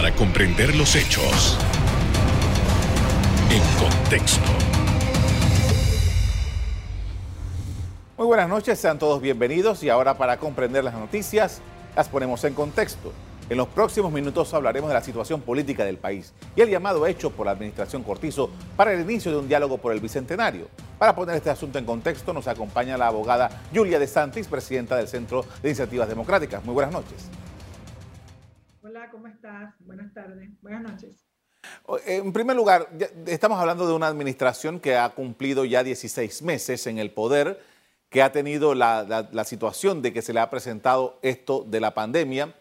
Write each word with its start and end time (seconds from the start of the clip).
para 0.00 0.14
comprender 0.14 0.74
los 0.76 0.96
hechos 0.96 1.58
en 3.50 3.60
contexto. 3.78 4.40
Muy 8.16 8.26
buenas 8.26 8.48
noches, 8.48 8.78
sean 8.78 8.98
todos 8.98 9.20
bienvenidos 9.20 9.82
y 9.82 9.90
ahora 9.90 10.16
para 10.16 10.38
comprender 10.38 10.84
las 10.84 10.94
noticias 10.94 11.60
las 11.94 12.08
ponemos 12.08 12.42
en 12.44 12.54
contexto. 12.54 13.12
En 13.50 13.58
los 13.58 13.68
próximos 13.68 14.10
minutos 14.10 14.54
hablaremos 14.54 14.88
de 14.88 14.94
la 14.94 15.02
situación 15.02 15.42
política 15.42 15.84
del 15.84 15.98
país 15.98 16.32
y 16.56 16.62
el 16.62 16.70
llamado 16.70 17.06
hecho 17.06 17.28
por 17.28 17.44
la 17.44 17.52
administración 17.52 18.02
Cortizo 18.02 18.48
para 18.78 18.94
el 18.94 19.02
inicio 19.02 19.30
de 19.30 19.36
un 19.36 19.48
diálogo 19.48 19.76
por 19.76 19.92
el 19.92 20.00
Bicentenario. 20.00 20.68
Para 20.98 21.14
poner 21.14 21.36
este 21.36 21.50
asunto 21.50 21.78
en 21.78 21.84
contexto 21.84 22.32
nos 22.32 22.48
acompaña 22.48 22.96
la 22.96 23.08
abogada 23.08 23.50
Julia 23.74 23.98
De 23.98 24.06
Santis, 24.06 24.48
presidenta 24.48 24.96
del 24.96 25.08
Centro 25.08 25.44
de 25.62 25.68
Iniciativas 25.68 26.08
Democráticas. 26.08 26.64
Muy 26.64 26.72
buenas 26.72 26.94
noches. 26.94 27.28
Hola, 29.00 29.10
¿cómo 29.12 29.28
estás? 29.28 29.74
Buenas 29.78 30.12
tardes. 30.12 30.50
Buenas 30.60 30.82
noches. 30.82 31.24
En 32.04 32.34
primer 32.34 32.54
lugar, 32.54 32.86
estamos 33.26 33.58
hablando 33.58 33.88
de 33.88 33.94
una 33.94 34.08
administración 34.08 34.78
que 34.78 34.94
ha 34.94 35.08
cumplido 35.08 35.64
ya 35.64 35.82
16 35.82 36.42
meses 36.42 36.86
en 36.86 36.98
el 36.98 37.10
poder, 37.10 37.62
que 38.10 38.22
ha 38.22 38.30
tenido 38.30 38.74
la, 38.74 39.26
la 39.32 39.44
situación 39.44 40.02
de 40.02 40.12
que 40.12 40.20
se 40.20 40.34
le 40.34 40.40
ha 40.40 40.50
presentado 40.50 41.18
esto 41.22 41.64
de 41.66 41.80
la 41.80 41.94
pandemia 41.94 42.54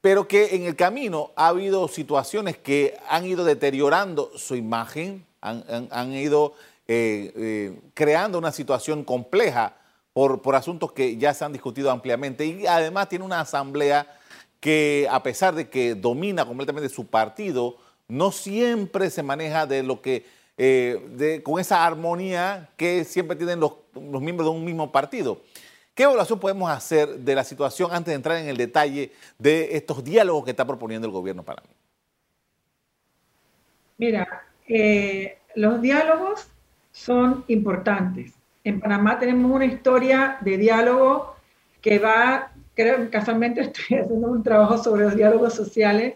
pero 0.00 0.26
que 0.26 0.56
en 0.56 0.64
el 0.64 0.74
camino 0.74 1.30
ha 1.36 1.46
habido 1.46 1.86
situaciones 1.86 2.58
que 2.58 2.98
han 3.08 3.24
ido 3.24 3.44
deteriorando 3.44 4.32
su 4.36 4.56
imagen, 4.56 5.24
han, 5.40 6.12
ido 6.12 6.54
eh, 6.88 7.32
eh, 7.36 7.80
creando 7.94 8.36
una 8.36 8.50
situación 8.50 9.04
compleja 9.04 9.76
por, 10.12 10.42
por 10.42 10.56
asuntos 10.56 10.90
que 10.90 11.16
ya 11.18 11.32
se 11.34 11.44
han 11.44 11.52
discutido 11.52 11.88
ampliamente 11.88 12.44
y 12.44 12.66
además 12.66 13.08
tiene 13.08 13.24
una 13.24 13.38
asamblea 13.38 14.18
que 14.62 15.08
a 15.10 15.24
pesar 15.24 15.56
de 15.56 15.68
que 15.68 15.96
domina 15.96 16.46
completamente 16.46 16.88
su 16.88 17.08
partido, 17.08 17.78
no 18.06 18.30
siempre 18.30 19.10
se 19.10 19.24
maneja 19.24 19.66
de 19.66 19.82
lo 19.82 20.00
que 20.00 20.24
eh, 20.56 21.40
con 21.42 21.58
esa 21.58 21.84
armonía 21.84 22.70
que 22.76 23.02
siempre 23.02 23.36
tienen 23.36 23.58
los, 23.58 23.72
los 23.92 24.22
miembros 24.22 24.48
de 24.48 24.56
un 24.56 24.64
mismo 24.64 24.92
partido. 24.92 25.42
¿Qué 25.96 26.04
evaluación 26.04 26.38
podemos 26.38 26.70
hacer 26.70 27.08
de 27.08 27.34
la 27.34 27.42
situación 27.42 27.90
antes 27.92 28.12
de 28.12 28.14
entrar 28.14 28.38
en 28.38 28.46
el 28.46 28.56
detalle 28.56 29.10
de 29.36 29.76
estos 29.76 30.04
diálogos 30.04 30.44
que 30.44 30.52
está 30.52 30.64
proponiendo 30.64 31.08
el 31.08 31.12
gobierno 31.12 31.42
para 31.42 31.60
mí? 31.62 31.74
Mira, 33.98 34.46
eh, 34.68 35.38
los 35.56 35.82
diálogos 35.82 36.46
son 36.92 37.44
importantes. 37.48 38.32
En 38.62 38.78
Panamá 38.78 39.18
tenemos 39.18 39.50
una 39.50 39.64
historia 39.64 40.38
de 40.40 40.56
diálogo 40.56 41.34
que 41.80 41.98
va, 41.98 42.51
creo, 42.74 43.10
casualmente 43.10 43.60
estoy 43.62 43.98
haciendo 43.98 44.28
un 44.28 44.42
trabajo 44.42 44.78
sobre 44.78 45.04
los 45.04 45.16
diálogos 45.16 45.54
sociales 45.54 46.14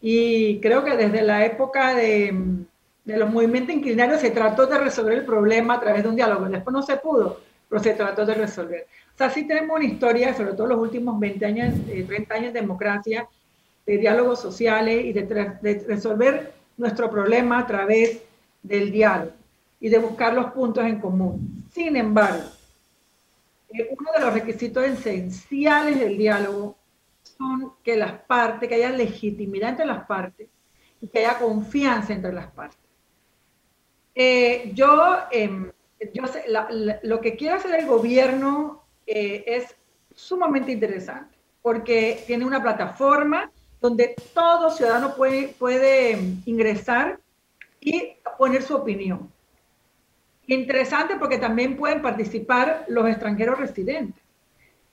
y 0.00 0.60
creo 0.60 0.84
que 0.84 0.96
desde 0.96 1.22
la 1.22 1.44
época 1.44 1.94
de, 1.94 2.64
de 3.04 3.16
los 3.16 3.30
movimientos 3.30 3.74
inclinarios 3.74 4.20
se 4.20 4.30
trató 4.30 4.66
de 4.66 4.78
resolver 4.78 5.14
el 5.14 5.24
problema 5.24 5.74
a 5.74 5.80
través 5.80 6.02
de 6.02 6.08
un 6.08 6.16
diálogo. 6.16 6.46
Después 6.46 6.72
no 6.72 6.82
se 6.82 6.96
pudo, 6.96 7.40
pero 7.68 7.82
se 7.82 7.94
trató 7.94 8.26
de 8.26 8.34
resolver. 8.34 8.86
O 9.14 9.18
sea, 9.18 9.30
sí 9.30 9.46
tenemos 9.46 9.76
una 9.76 9.84
historia, 9.84 10.34
sobre 10.34 10.54
todo 10.54 10.68
los 10.68 10.78
últimos 10.78 11.18
20 11.18 11.44
años, 11.44 11.74
30 11.86 12.14
eh, 12.14 12.38
años 12.38 12.52
de 12.52 12.60
democracia, 12.60 13.28
de 13.86 13.98
diálogos 13.98 14.40
sociales 14.40 15.04
y 15.04 15.12
de, 15.12 15.82
resolver 15.86 16.52
nuestro 16.76 17.10
problema 17.10 17.58
a 17.58 17.66
través 17.66 18.22
del 18.62 18.90
diálogo 18.90 19.32
y 19.80 19.88
de 19.88 19.98
buscar 19.98 20.34
los 20.34 20.52
puntos 20.52 20.84
en 20.84 21.00
común. 21.00 21.64
Sin 21.72 21.96
embargo, 21.96 22.44
uno 23.90 24.12
de 24.12 24.20
los 24.20 24.34
requisitos 24.34 24.84
esenciales 24.84 25.98
del 25.98 26.18
diálogo 26.18 26.76
son 27.22 27.74
que 27.82 27.96
las 27.96 28.12
partes, 28.22 28.68
que 28.68 28.74
haya 28.74 28.90
legitimidad 28.90 29.70
entre 29.70 29.86
las 29.86 30.06
partes 30.06 30.48
y 31.00 31.08
que 31.08 31.20
haya 31.20 31.38
confianza 31.38 32.12
entre 32.12 32.32
las 32.32 32.50
partes. 32.52 32.78
Eh, 34.14 34.70
yo, 34.74 35.18
em, 35.30 35.72
yo 36.12 36.26
sé, 36.26 36.44
lo 37.02 37.20
que 37.20 37.36
quiere 37.36 37.54
hacer 37.56 37.80
el 37.80 37.86
gobierno 37.86 38.84
eh, 39.06 39.44
es 39.46 39.74
sumamente 40.14 40.72
interesante 40.72 41.36
porque 41.62 42.22
tiene 42.26 42.44
una 42.44 42.62
plataforma 42.62 43.50
donde 43.80 44.14
todo 44.34 44.70
ciudadano 44.70 45.14
puede, 45.14 45.48
puede 45.48 46.18
ingresar 46.44 47.18
y 47.80 48.14
poner 48.38 48.62
su 48.62 48.76
opinión. 48.76 49.31
Interesante 50.46 51.16
porque 51.16 51.38
también 51.38 51.76
pueden 51.76 52.02
participar 52.02 52.84
los 52.88 53.08
extranjeros 53.08 53.58
residentes. 53.58 54.22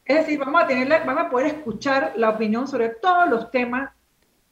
Es 0.06 0.18
decir, 0.18 0.40
vamos 0.40 0.64
a, 0.64 0.68
tener, 0.68 1.06
vamos 1.06 1.26
a 1.26 1.30
poder 1.30 1.48
escuchar 1.48 2.14
la 2.16 2.30
opinión 2.30 2.68
sobre 2.68 2.90
todos 2.90 3.30
los 3.30 3.52
temas 3.52 3.92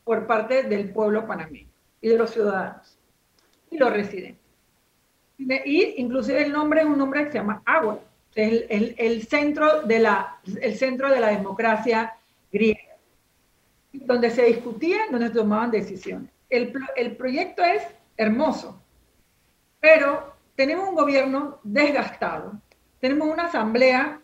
por 0.03 0.28
parte 0.28 0.63
del 0.63 0.91
pueblo 0.91 1.25
panameño 1.25 1.68
y 2.02 2.09
de 2.09 2.18
los 2.18 2.31
ciudadanos 2.31 2.97
y 3.69 3.78
los 3.78 3.91
residentes. 3.91 4.44
Y 5.38 6.02
inclusive 6.02 6.44
el 6.44 6.52
nombre 6.52 6.81
es 6.81 6.88
un 6.88 6.97
nombre 6.97 7.25
que 7.25 7.31
se 7.31 7.38
llama 7.38 7.62
Agua 7.66 8.00
el, 8.38 8.96
el, 8.97 9.28
centro 9.28 9.81
de 9.81 10.00
la, 10.00 10.38
el 10.62 10.78
centro 10.78 11.09
de 11.09 11.19
la 11.19 11.29
democracia 11.29 12.16
griega, 12.52 12.97
donde 13.91 14.29
se 14.29 14.44
discutían, 14.44 15.12
donde 15.12 15.28
se 15.29 15.34
tomaban 15.34 15.72
decisiones. 15.72 16.29
El, 16.50 16.74
el 16.96 17.16
proyecto 17.16 17.64
es 17.64 17.84
hermoso, 18.16 18.79
pero 19.79 20.37
tenemos 20.57 20.90
un 20.90 20.95
gobierno 20.95 21.59
desgastado, 21.63 22.59
tenemos 23.00 23.29
una 23.29 23.45
asamblea 23.45 24.19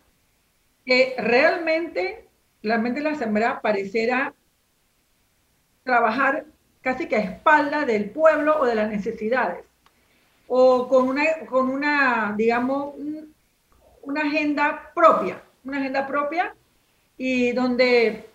que 0.84 1.14
realmente, 1.20 2.28
realmente 2.64 3.02
la 3.02 3.12
asamblea 3.12 3.62
pareciera 3.62 4.34
trabajar 5.84 6.48
casi 6.82 7.08
que 7.08 7.18
a 7.18 7.20
espalda 7.20 7.86
del 7.86 8.10
pueblo 8.10 8.60
o 8.60 8.66
de 8.66 8.74
las 8.74 8.90
necesidades, 8.90 9.64
o 10.48 10.88
con 10.88 11.08
una, 11.08 11.24
con 11.48 11.70
una 11.70 12.34
digamos, 12.36 12.96
una 14.02 14.22
agenda 14.22 14.92
propia, 14.96 15.40
una 15.64 15.78
agenda 15.78 16.08
propia 16.08 16.56
y 17.16 17.52
donde 17.52 18.28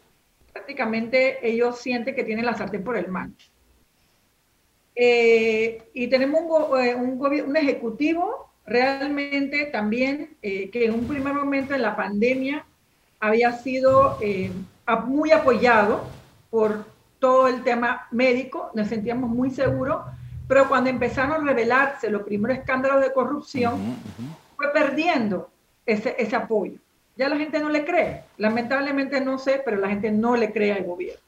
prácticamente 0.52 1.46
ellos 1.46 1.80
sienten 1.80 2.14
que 2.14 2.22
tienen 2.22 2.46
la 2.46 2.54
sartén 2.54 2.84
por 2.84 2.96
el 2.96 3.08
mancho. 3.08 3.50
Eh, 5.00 5.90
y 5.94 6.08
tenemos 6.08 6.40
un, 6.42 6.80
eh, 6.80 6.92
un, 6.92 7.24
un, 7.24 7.56
ejecutivo 7.56 8.50
realmente 8.66 9.66
también 9.66 10.36
eh, 10.42 10.70
que 10.70 10.86
en 10.86 10.94
un 10.94 11.06
primer 11.06 11.34
momento 11.34 11.72
en 11.72 11.82
la 11.82 11.94
pandemia 11.94 12.64
había 13.20 13.52
sido 13.52 14.18
muy 15.06 15.30
apoyado 15.30 16.02
por 16.50 16.84
todo 17.20 17.46
el 17.46 17.62
tema 17.62 18.08
médico, 18.10 18.72
nos 18.74 18.88
sentíamos 18.88 19.30
muy 19.30 19.52
seguros, 19.52 20.02
pero 20.48 20.68
cuando 20.68 20.90
empezaron 20.90 21.32
a 21.32 21.48
revelarse 21.48 22.10
los 22.10 22.22
primeros 22.22 22.58
escándalos 22.58 23.00
de 23.00 23.12
corrupción, 23.12 23.96
fue 24.56 24.72
perdiendo 24.72 25.48
ese, 25.86 26.34
apoyo. 26.34 26.78
Ya 27.16 27.28
la 27.28 27.36
gente 27.36 27.60
no 27.60 27.68
le 27.68 27.84
cree. 27.84 28.22
Lamentablemente 28.36 29.20
no 29.20 29.38
sé, 29.38 29.62
pero 29.64 29.76
la 29.76 29.88
gente 29.88 30.10
no 30.10 30.36
le 30.36 30.52
cree 30.52 30.72
al 30.72 30.84
gobierno. 30.84 31.22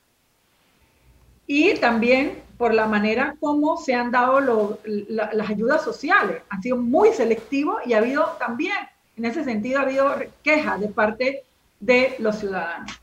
Y 1.46 1.74
también 1.74 2.49
por 2.60 2.74
la 2.74 2.86
manera 2.86 3.36
como 3.40 3.78
se 3.78 3.94
han 3.94 4.10
dado 4.10 4.38
las 4.84 5.48
ayudas 5.48 5.82
sociales. 5.82 6.42
Han 6.50 6.60
sido 6.60 6.76
muy 6.76 7.08
selectivos 7.14 7.80
y 7.86 7.94
ha 7.94 7.98
habido 7.98 8.36
también, 8.38 8.76
en 9.16 9.24
ese 9.24 9.44
sentido, 9.44 9.78
ha 9.78 9.84
habido 9.84 10.14
quejas 10.44 10.78
de 10.78 10.88
parte 10.88 11.42
de 11.80 12.16
los 12.18 12.36
ciudadanos. 12.38 13.00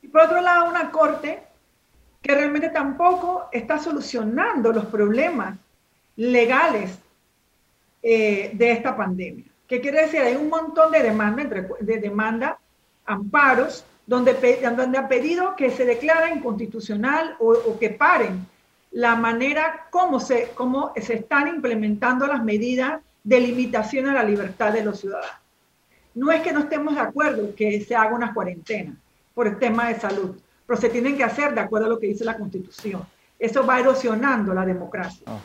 Y 0.00 0.06
por 0.06 0.20
otro 0.20 0.40
lado, 0.42 0.70
una 0.70 0.92
corte 0.92 1.42
que 2.22 2.32
realmente 2.36 2.68
tampoco 2.68 3.48
está 3.50 3.80
solucionando 3.80 4.72
los 4.72 4.84
problemas 4.84 5.58
legales 6.14 7.00
eh, 8.00 8.52
de 8.54 8.70
esta 8.70 8.96
pandemia. 8.96 9.46
¿Qué 9.66 9.80
quiere 9.80 10.02
decir? 10.02 10.20
Hay 10.20 10.36
un 10.36 10.48
montón 10.48 10.92
de 10.92 11.02
demanda, 11.02 11.66
de 11.80 11.98
demanda 11.98 12.58
amparos, 13.06 13.84
donde, 14.10 14.58
donde 14.60 14.98
han 14.98 15.06
pedido 15.06 15.54
que 15.54 15.70
se 15.70 15.84
declara 15.84 16.34
inconstitucional 16.34 17.36
o, 17.38 17.78
que 17.78 17.90
paren 17.90 18.44
la 18.90 19.14
manera 19.14 19.86
como 19.88 20.18
se, 20.18 20.50
se 21.00 21.14
están 21.14 21.46
implementando 21.46 22.26
las 22.26 22.42
medidas 22.42 23.00
de 23.22 23.40
limitación 23.40 24.08
a 24.08 24.14
la 24.14 24.24
libertad 24.24 24.72
de 24.72 24.82
los 24.82 24.98
ciudadanos. 24.98 25.36
No 26.16 26.32
es 26.32 26.42
que 26.42 26.52
no 26.52 26.58
estemos 26.58 26.96
de 26.96 27.02
acuerdo 27.02 27.54
que 27.54 27.80
se 27.82 27.94
haga 27.94 28.16
una 28.16 28.34
cuarentena 28.34 28.96
por 29.32 29.46
el 29.46 29.60
tema 29.60 29.86
de 29.86 30.00
salud, 30.00 30.36
pero 30.66 30.80
se 30.80 30.88
tienen 30.88 31.16
que 31.16 31.22
hacer 31.22 31.54
de 31.54 31.60
acuerdo 31.60 31.86
a 31.86 31.90
lo 31.90 32.00
que 32.00 32.08
dice 32.08 32.24
la 32.24 32.36
Constitución. 32.36 33.06
Eso 33.38 33.64
va 33.64 33.78
erosionando 33.78 34.52
la 34.52 34.66
democracia. 34.66 35.22
Ah. 35.28 35.38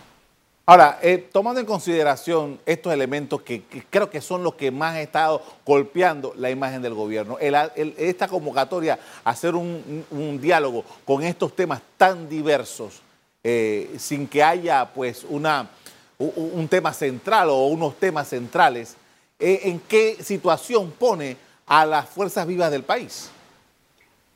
Ahora, 0.68 0.98
eh, 1.04 1.30
tomando 1.32 1.60
en 1.60 1.66
consideración 1.68 2.60
estos 2.66 2.92
elementos 2.92 3.42
que, 3.44 3.64
creo 3.90 4.10
que 4.10 4.20
son 4.20 4.44
los 4.44 4.56
que 4.56 4.72
más 4.72 4.96
han 4.96 5.02
estado 5.02 5.42
golpeando 5.64 6.34
la 6.38 6.50
imagen 6.50 6.82
del 6.82 6.96
gobierno, 6.96 7.38
esta 7.40 8.28
convocatoria 8.28 8.98
hacer 9.24 9.54
un, 9.56 10.40
diálogo 10.42 10.84
con 11.06 11.22
estos 11.22 11.56
temas 11.56 11.82
tan 11.98 12.28
diversos, 12.28 13.02
eh, 13.44 13.96
sin 14.00 14.28
que 14.28 14.44
haya 14.44 14.92
pues 14.92 15.24
una, 15.30 15.70
un, 16.18 16.68
tema 16.68 16.94
central 16.94 17.50
o 17.50 17.68
unos 17.68 18.00
temas 18.00 18.28
centrales, 18.28 18.96
eh, 19.38 19.62
¿en 19.66 19.80
qué 19.82 20.18
situación 20.24 20.90
pone 20.92 21.38
a 21.68 21.86
las 21.86 22.10
fuerzas 22.10 22.48
vivas 22.48 22.72
del 22.72 22.84
país? 22.84 23.30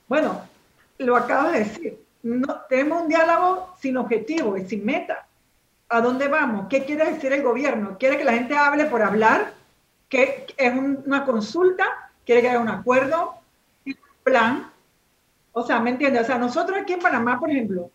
Bueno, 0.08 0.42
lo 1.00 1.16
acabo 1.16 1.50
de 1.50 1.60
decir 1.60 2.10
no, 2.22 2.62
tenemos 2.68 3.04
un 3.04 3.08
diálogo 3.08 3.74
sin 3.80 3.98
objetivo 3.98 4.58
y 4.58 4.68
sin 4.68 4.86
meta. 4.86 5.26
¿A 5.92 6.02
dónde 6.02 6.28
vamos? 6.28 6.68
¿Qué 6.70 6.86
quiere 6.86 7.12
decir 7.12 7.34
el 7.34 7.42
gobierno? 7.42 7.98
¿Quiere 7.98 8.18
que 8.18 8.24
la 8.24 8.34
gente 8.34 8.56
hable 8.56 8.86
por 8.86 9.02
hablar? 9.02 9.54
¿Que 10.08 10.46
es 10.56 10.74
una 10.74 11.26
consulta? 11.26 12.12
¿Quiere 12.24 12.42
que 12.42 12.50
haya 12.50 12.60
un 12.60 12.70
acuerdo? 12.70 13.34
¿Un 13.88 13.96
plan? 14.24 14.72
O 15.52 15.64
sea, 15.64 15.80
¿me 15.80 15.90
entiendes? 15.90 16.24
O 16.24 16.26
sea, 16.26 16.38
nosotros 16.38 16.78
aquí 16.80 16.94
en 16.94 17.00
Panamá, 17.00 17.40
por 17.40 17.50
ejemplo, 17.50 17.90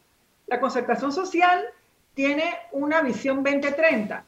la 0.49 0.59
concertación 0.59 1.13
social 1.13 1.67
tiene 2.15 2.57
una 2.73 3.01
visión 3.01 3.45
2030. 3.45 4.25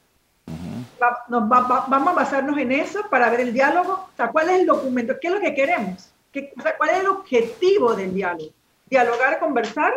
nos 1.28 1.48
vamos 1.48 2.08
a 2.08 2.12
basarnos 2.12 2.56
en 2.58 2.70
eso 2.70 3.08
para 3.10 3.30
ver 3.30 3.40
el 3.40 3.52
diálogo. 3.52 4.08
O 4.12 4.16
sea, 4.16 4.28
¿cuál 4.28 4.48
es 4.50 4.60
el 4.60 4.66
documento? 4.66 5.16
¿Qué 5.20 5.26
es 5.26 5.34
lo 5.34 5.40
que 5.40 5.54
queremos? 5.54 6.12
¿Qué, 6.30 6.52
o 6.56 6.62
sea, 6.62 6.76
¿Cuál 6.76 6.90
es 6.90 7.00
el 7.00 7.08
objetivo 7.08 7.94
del 7.94 8.14
diálogo? 8.14 8.52
¿Dialogar, 8.88 9.40
conversar 9.40 9.92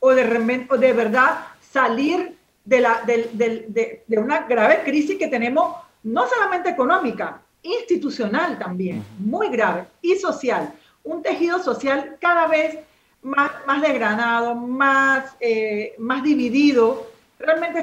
o 0.00 0.10
de, 0.10 0.66
o 0.68 0.76
de 0.76 0.92
verdad 0.92 1.38
salir 1.62 2.36
de, 2.66 2.80
la, 2.80 3.02
de, 3.06 4.04
de, 4.06 4.18
una 4.18 4.40
grave 4.42 4.82
crisis 4.84 5.16
que 5.16 5.28
tenemos, 5.28 5.76
no 6.02 6.28
solamente 6.28 6.68
económica, 6.68 7.40
institucional 7.62 8.58
también, 8.58 9.04
muy 9.18 9.48
grave, 9.48 9.86
y 10.02 10.16
social? 10.16 10.74
Un 11.02 11.22
tejido 11.22 11.62
social 11.62 12.16
cada 12.20 12.48
vez 12.48 12.78
más, 13.22 13.50
más 13.66 13.80
desgranado, 13.80 14.54
más, 14.54 15.36
eh, 15.40 15.94
más 15.98 16.22
dividido, 16.22 17.06
realmente 17.38 17.82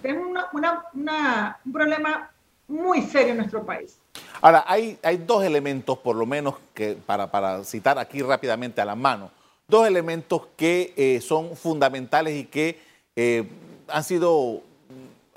tenemos 0.00 0.26
un 0.52 1.72
problema 1.72 2.30
muy 2.68 3.02
serio 3.02 3.32
en 3.32 3.38
nuestro 3.38 3.66
país. 3.66 3.98
Ahora, 4.40 4.64
hay, 4.66 4.96
hay 5.02 5.16
dos 5.16 5.44
elementos, 5.44 5.98
por 5.98 6.14
lo 6.14 6.24
menos, 6.24 6.54
que 6.72 6.96
para, 7.04 7.64
citar 7.64 7.98
aquí 7.98 8.22
rápidamente 8.22 8.80
a 8.80 8.84
la 8.84 8.94
mano, 8.94 9.30
dos 9.66 9.86
elementos 9.86 10.42
que 10.56 10.94
eh, 10.96 11.20
son 11.20 11.56
fundamentales 11.56 12.34
y 12.34 12.44
que 12.44 12.78
eh, 13.16 13.44
han 13.92 14.04
sido 14.04 14.62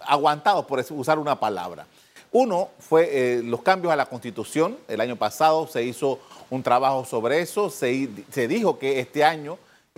aguantados, 0.01 0.65
por 0.65 0.83
usar 0.91 1.19
una 1.19 1.39
palabra. 1.39 1.85
Uno 2.31 2.69
fue 2.79 3.09
eh, 3.11 3.43
los 3.43 3.61
cambios 3.61 3.93
a 3.93 3.95
la 3.95 4.07
Constitución. 4.07 4.77
El 4.87 5.01
año 5.01 5.15
pasado 5.15 5.67
se 5.67 5.83
hizo 5.83 6.19
un 6.49 6.63
trabajo 6.63 7.05
sobre 7.05 7.41
eso. 7.41 7.69
Se, 7.69 8.09
se 8.31 8.47
dijo 8.47 8.79
que 8.79 8.99
este 8.99 9.23
año 9.23 9.57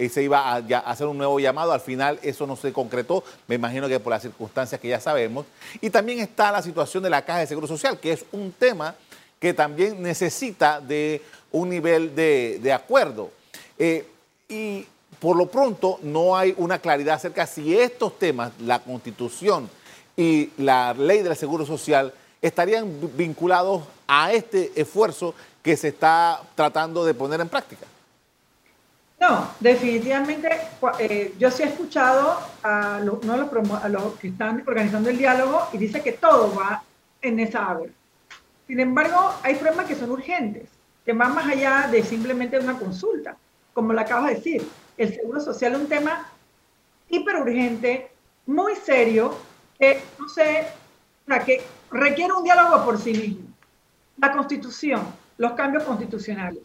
se 0.10 0.24
iba 0.24 0.54
a, 0.54 0.58
hacer 0.58 1.08
un 1.08 1.18
nuevo 1.18 1.40
llamado, 1.40 1.72
al 1.72 1.80
final 1.80 2.20
eso 2.22 2.46
no 2.46 2.58
se 2.58 2.74
concretó, 2.74 3.24
me 3.48 3.56
imagino 3.56 3.88
que 3.88 4.00
por 4.02 4.12
las 4.12 4.22
circunstancias 4.22 4.82
que 4.82 4.90
ya 4.90 5.00
sabemos. 5.00 5.46
Y 5.80 5.90
también 5.90 6.20
está 6.20 6.52
la 6.52 6.62
situación 6.62 7.02
de 7.02 7.10
la 7.10 7.24
Caja 7.24 7.40
de 7.40 7.48
Seguro 7.48 7.68
Social, 7.68 8.00
que 8.00 8.12
es 8.12 8.26
un 8.34 8.52
tema 8.52 8.96
que 9.40 9.54
también 9.54 10.02
necesita 10.02 10.82
de 10.82 11.22
un 11.52 11.70
nivel 11.70 12.14
de, 12.14 12.74
acuerdo. 12.74 13.32
Eh, 13.80 14.06
y 14.50 14.86
por 15.20 15.38
lo 15.38 15.48
pronto 15.48 16.00
no 16.04 16.36
hay 16.36 16.54
una 16.58 16.80
claridad 16.80 17.16
acerca 17.16 17.46
si 17.46 17.78
estos 17.78 18.18
temas, 18.20 18.52
la 18.60 18.80
constitución 18.80 19.70
y 20.16 20.52
la 20.58 20.94
ley 20.94 21.22
del 21.22 21.36
Seguro 21.36 21.66
Social, 21.66 22.14
estarían 22.42 22.88
vinculados 23.16 23.84
a 24.08 24.32
este 24.32 24.72
esfuerzo 24.80 25.34
que 25.64 25.76
se 25.76 25.90
está 25.90 26.42
tratando 26.56 27.04
de 27.06 27.14
poner 27.14 27.42
en 27.42 27.50
práctica. 27.50 27.88
No, 29.20 29.50
definitivamente, 29.60 30.50
eh, 31.00 31.34
yo 31.40 31.50
sí 31.50 31.64
he 31.64 31.68
escuchado 31.68 32.38
a, 32.62 33.00
los, 33.00 33.20
que 34.20 34.28
están 34.28 34.64
organizando 34.68 35.10
el 35.10 35.18
diálogo 35.18 35.68
y 35.74 35.78
dice 35.78 36.02
que 36.02 36.12
todo 36.12 36.54
va 36.54 36.84
en 37.22 37.40
esa 37.40 37.66
agua. 37.72 37.88
Sin 38.68 38.80
embargo, 38.80 39.34
hay 39.42 39.56
problemas 39.56 39.88
que 39.88 39.96
son 39.96 40.12
urgentes, 40.12 40.70
que 41.06 41.14
van 41.14 41.34
más 41.34 41.48
allá 41.48 41.88
de 41.90 42.04
simplemente 42.04 42.60
una 42.60 42.78
consulta. 42.78 43.38
Como 43.74 43.94
lo 43.94 44.02
acabas 44.02 44.30
de 44.30 44.36
decir, 44.36 44.68
el 44.98 45.14
seguro 45.14 45.40
social 45.40 45.76
un 45.76 45.88
tema 45.88 46.30
hiper 47.10 47.36
urgente, 47.38 48.12
muy 48.46 48.76
serio, 48.76 49.38
que 49.78 50.02
no 50.20 50.28
sé, 50.28 50.68
que 51.46 51.62
requiere 51.92 52.34
un 52.34 52.44
diálogo 52.44 52.86
por 52.86 52.98
sí 53.00 53.14
mismo. 53.14 53.48
La 54.18 54.32
constitución, 54.32 55.02
los 55.38 55.54
cambios 55.54 55.84
constitucionales. 55.84 56.64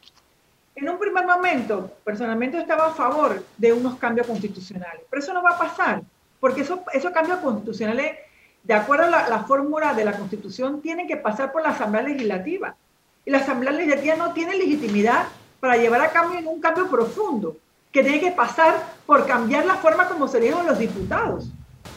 En 0.74 0.88
un 0.88 0.98
primer 0.98 1.26
momento, 1.26 1.92
personalmente 2.04 2.58
estaba 2.58 2.86
a 2.86 2.94
favor 2.94 3.44
de 3.58 3.72
unos 3.72 3.96
cambios 3.96 4.26
constitucionales, 4.26 5.02
pero 5.10 5.22
eso 5.22 5.34
no 5.34 5.42
va 5.42 5.50
a 5.50 5.58
pasar, 5.58 6.02
porque 6.38 6.62
esos, 6.62 6.80
cambios 7.12 7.38
constitucionales, 7.40 8.16
de 8.62 8.74
acuerdo 8.74 9.04
a 9.04 9.28
la, 9.28 9.44
fórmula 9.44 9.94
de 9.94 10.04
la 10.04 10.16
Constitución, 10.16 10.80
tienen 10.80 11.08
que 11.08 11.16
pasar 11.16 11.52
por 11.52 11.62
la 11.62 11.70
Asamblea 11.70 12.02
Legislativa. 12.04 12.76
Y 13.24 13.30
la 13.30 13.38
Asamblea 13.38 13.72
Legislativa 13.72 14.16
no 14.16 14.32
tiene 14.32 14.56
legitimidad 14.56 15.26
para 15.58 15.76
llevar 15.76 16.00
a 16.00 16.10
cabo 16.10 16.32
un 16.38 16.60
cambio 16.60 16.88
profundo, 16.88 17.56
que 17.92 18.02
tiene 18.02 18.20
que 18.20 18.30
pasar 18.30 18.94
por 19.06 19.26
cambiar 19.26 19.66
la 19.66 19.76
forma 19.76 20.08
como 20.08 20.28
se 20.28 20.38
eligen 20.38 20.66
los 20.66 20.78
diputados. 20.78 21.48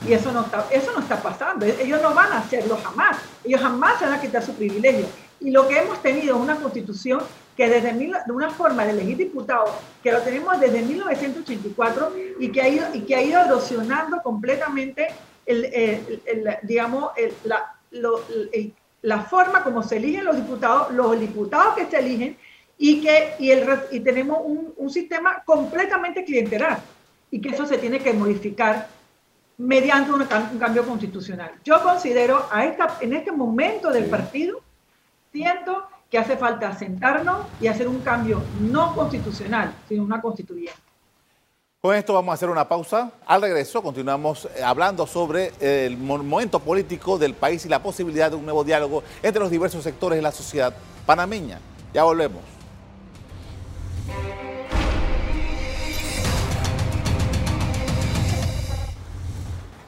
Y 0.08 0.14
eso 0.14 0.32
no, 0.32 0.42
está, 0.42 0.66
eso 0.72 0.92
no 0.92 1.00
está 1.00 1.22
pasando. 1.22 1.66
Ellos 1.66 2.02
no 2.02 2.14
van 2.14 2.32
a 2.32 2.40
hacerlo 2.40 2.78
jamás. 2.84 3.18
Ellos 3.44 3.62
jamás 3.62 4.00
se 4.00 4.06
van 4.06 4.16
a 4.16 4.22
quitar 4.22 4.44
su 4.44 4.54
privilegio. 4.54 5.06
Y 5.40 5.52
lo 5.52 5.68
que 5.68 5.80
hemos 5.80 6.02
tenido 6.02 6.36
es 6.36 6.42
una 6.42 6.56
constitución 6.56 7.22
que 7.56 7.70
desde 7.70 7.94
de 7.94 8.32
una 8.32 8.50
forma 8.50 8.84
de 8.86 8.92
elegir 8.92 9.18
diputados, 9.18 9.70
que 10.02 10.12
lo 10.12 10.22
tenemos 10.22 10.60
desde 10.60 10.82
1984 10.82 12.14
y 12.40 12.52
que 12.52 12.62
ha 12.62 12.68
ido, 12.68 12.88
y 12.94 13.02
que 13.02 13.16
ha 13.16 13.22
ido 13.22 13.40
erosionando 13.42 14.22
completamente 14.24 15.10
el, 15.46 15.70
digamos, 16.64 17.12
la, 17.44 17.76
la, 19.02 19.22
forma 19.22 19.64
como 19.64 19.84
se 19.84 19.98
eligen 19.98 20.26
los 20.26 20.36
diputados, 20.36 20.92
los 20.94 21.20
diputados 21.20 21.76
que 21.76 21.86
se 21.86 22.00
eligen 22.00 22.38
y 22.86 23.00
que 23.00 23.36
y 23.40 23.50
el, 23.50 23.66
y 23.92 24.02
tenemos 24.02 24.40
un, 24.44 24.74
un 24.76 24.90
sistema 24.90 25.42
completamente 25.46 26.26
clientelar 26.26 26.82
y 27.32 27.40
que 27.40 27.48
eso 27.48 27.66
se 27.66 27.78
tiene 27.78 28.00
que 28.00 28.12
modificar 28.12 28.90
mediante 29.58 30.12
un, 30.12 30.20
un, 30.20 30.60
cambio 30.60 30.86
constitucional. 30.86 31.54
Yo 31.64 31.82
considero 31.82 32.46
a 32.52 32.66
esta, 32.66 32.98
en 33.00 33.14
este 33.14 33.32
momento 33.32 33.90
del 33.90 34.08
partido, 34.08 34.60
siento 35.32 35.84
que 36.12 36.18
hace 36.18 36.36
falta 36.36 36.78
sentarnos 36.78 37.48
y 37.62 37.68
hacer 37.68 37.88
un 37.88 38.02
cambio 38.02 38.42
no 38.60 38.94
constitucional, 38.94 39.74
sino 39.88 40.04
una 40.04 40.22
constituyente. 40.22 40.78
Con 41.80 41.96
esto 41.96 42.14
vamos 42.14 42.32
a 42.32 42.36
hacer 42.36 42.50
una 42.50 42.68
pausa. 42.68 43.14
Al 43.26 43.44
regreso 43.44 43.82
continuamos 43.82 44.50
eh, 44.58 44.62
hablando 44.62 45.08
sobre 45.08 45.54
el 45.62 45.96
momento 45.96 46.60
político 46.60 47.18
del 47.18 47.34
país 47.34 47.66
y 47.66 47.70
la 47.70 47.82
posibilidad 47.82 48.30
de 48.30 48.36
un 48.36 48.44
nuevo 48.44 48.66
diálogo 48.66 49.04
entre 49.22 49.40
los 49.40 49.50
diversos 49.50 49.86
sectores 49.86 50.18
de 50.18 50.22
la 50.22 50.34
sociedad 50.34 50.76
panameña. 51.06 51.62
Ya 51.94 52.04
volvemos. 52.04 52.53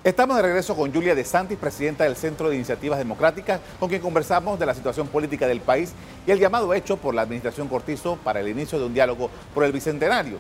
Estamos 0.06 0.36
de 0.36 0.44
regreso 0.44 0.76
con 0.76 0.94
Julia 0.94 1.16
De 1.16 1.26
Santis, 1.26 1.58
presidenta 1.58 2.04
del 2.04 2.16
Centro 2.16 2.48
de 2.48 2.56
Iniciativas 2.56 3.00
Democráticas, 3.00 3.60
con 3.80 3.90
quien 3.90 4.04
conversamos 4.04 4.60
de 4.60 4.68
la 4.68 4.76
situación 4.76 5.08
política 5.08 5.48
del 5.48 5.62
país 5.62 5.94
y 6.28 6.32
el 6.32 6.38
llamado 6.38 6.72
hecho 6.76 6.96
por 6.98 7.16
la 7.16 7.24
administración 7.24 7.68
Cortizo 7.68 8.16
para 8.18 8.40
el 8.40 8.48
inicio 8.48 8.78
de 8.78 8.86
un 8.86 8.94
diálogo 8.94 9.32
por 9.52 9.64
el 9.64 9.72
Bicentenario. 9.72 10.38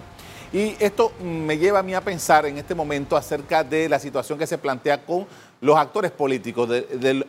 Y 0.54 0.76
esto 0.80 1.14
me 1.20 1.58
lleva 1.58 1.80
a 1.80 1.82
mí 1.82 1.96
a 1.96 2.02
pensar 2.02 2.46
en 2.46 2.60
este 2.60 2.76
momento 2.76 3.18
acerca 3.18 3.64
de 3.64 3.90
la 3.90 3.98
situación 3.98 4.38
que 4.38 4.46
se 4.46 4.60
plantea 4.60 5.04
con 5.04 5.26
los 5.62 5.76
actores 5.78 6.12
políticos 6.12 6.70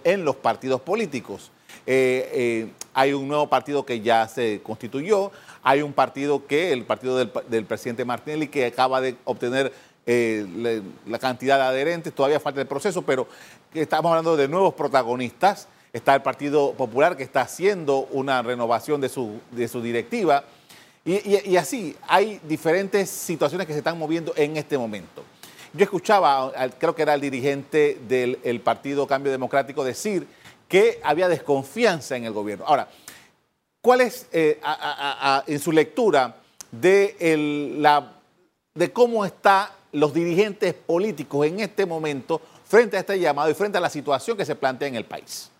en 0.04 0.22
los 0.22 0.36
partidos 0.36 0.82
políticos. 0.82 1.50
Eh, 1.86 2.28
eh, 2.32 2.68
hay 2.92 3.14
un 3.14 3.28
nuevo 3.28 3.48
partido 3.48 3.86
que 3.86 4.00
ya 4.00 4.28
se 4.28 4.60
constituyó, 4.62 5.30
hay 5.62 5.80
un 5.80 5.92
partido 5.94 6.46
que, 6.46 6.72
el 6.72 6.84
partido 6.84 7.16
del, 7.16 7.32
del 7.48 7.64
presidente 7.64 8.04
Martinelli, 8.04 8.48
que 8.48 8.66
acaba 8.66 9.00
de 9.00 9.16
obtener 9.24 9.72
eh, 10.08 10.82
la, 11.06 11.18
cantidad 11.18 11.58
de 11.58 11.64
adherentes, 11.64 12.14
todavía 12.14 12.38
falta 12.38 12.60
el 12.60 12.68
proceso, 12.68 13.02
pero 13.02 13.26
estamos 13.74 14.10
hablando 14.10 14.36
de 14.36 14.46
nuevos 14.46 14.74
protagonistas. 14.74 15.66
Está 15.92 16.14
el 16.14 16.22
Partido 16.22 16.74
Popular 16.74 17.16
que 17.16 17.24
está 17.24 17.40
haciendo 17.40 18.06
una 18.12 18.40
renovación 18.42 19.00
de 19.00 19.08
su, 19.08 19.40
de 19.50 19.66
su 19.66 19.82
directiva. 19.82 20.44
Y, 21.04 21.56
así, 21.56 21.96
hay 22.08 22.40
diferentes 22.48 23.08
situaciones 23.08 23.66
que 23.66 23.72
se 23.72 23.78
están 23.78 23.98
moviendo 23.98 24.32
en 24.36 24.56
este 24.56 24.76
momento. 24.76 25.24
Yo 25.72 25.84
escuchaba, 25.84 26.52
creo 26.78 26.94
que 26.94 27.02
era 27.02 27.14
el 27.14 27.20
dirigente 27.20 27.98
del 28.08 28.60
Partido 28.60 29.06
Cambio 29.06 29.30
Democrático, 29.30 29.84
decir 29.84 30.26
que 30.68 31.00
había 31.04 31.28
desconfianza 31.28 32.16
en 32.16 32.24
el 32.24 32.32
gobierno. 32.32 32.64
Ahora, 32.66 32.88
¿cuál 33.80 34.00
es, 34.00 34.26
eh, 34.32 34.60
en 35.46 35.60
su 35.60 35.70
lectura, 35.70 36.36
de, 36.72 37.74
la, 37.78 38.14
de 38.74 38.92
cómo 38.92 39.24
está 39.24 39.75
los 39.92 40.12
dirigentes 40.12 40.74
políticos 40.74 41.46
en 41.46 41.60
este 41.60 41.86
momento 41.86 42.40
frente 42.64 42.96
a 42.96 43.00
este 43.00 43.18
llamado 43.18 43.50
y 43.50 43.54
frente 43.54 43.78
a 43.78 43.80
la 43.80 43.90
situación 43.90 44.36
que 44.36 44.44
se 44.44 44.54
plantea 44.54 44.88
en 44.88 44.96
el 44.96 45.04
país? 45.04 45.50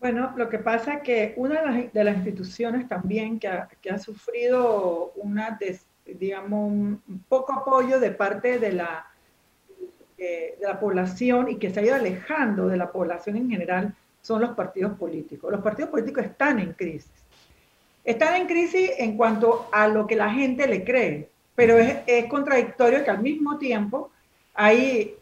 Bueno, 0.00 0.32
lo 0.36 0.48
que 0.48 0.58
pasa 0.58 0.94
es 0.94 1.02
que 1.02 1.34
una 1.36 1.60
de 1.92 2.04
las, 2.04 2.16
instituciones 2.16 2.88
también 2.88 3.38
que 3.38 3.48
ha, 3.48 3.98
sufrido 3.98 5.12
una, 5.16 5.58
un 6.50 7.24
poco 7.28 7.52
apoyo 7.52 8.00
de 8.00 8.10
parte 8.10 8.58
de 8.58 8.72
la, 8.72 9.06
de 10.16 10.56
la 10.62 10.80
población 10.80 11.50
y 11.50 11.56
que 11.56 11.68
se 11.68 11.80
ha 11.80 11.82
ido 11.82 11.94
alejando 11.96 12.66
de 12.66 12.78
la 12.78 12.90
población 12.90 13.36
en 13.36 13.50
general 13.50 13.94
son 14.22 14.40
los 14.40 14.50
partidos 14.50 14.96
políticos. 14.98 15.52
Los 15.52 15.60
partidos 15.60 15.90
políticos 15.90 16.24
están 16.24 16.58
en 16.58 16.72
crisis. 16.72 17.10
Están 18.02 18.36
en 18.36 18.46
crisis 18.46 18.92
en 18.96 19.18
cuanto 19.18 19.68
a 19.70 19.86
lo 19.86 20.06
que 20.06 20.16
la 20.16 20.30
gente 20.30 20.66
le 20.66 20.82
cree 20.82 21.28
pero 21.54 21.78
es, 21.78 22.26
contradictorio 22.28 23.04
que 23.04 23.10
al 23.10 23.20
mismo 23.20 23.58
tiempo 23.58 24.10
hay 24.54 25.14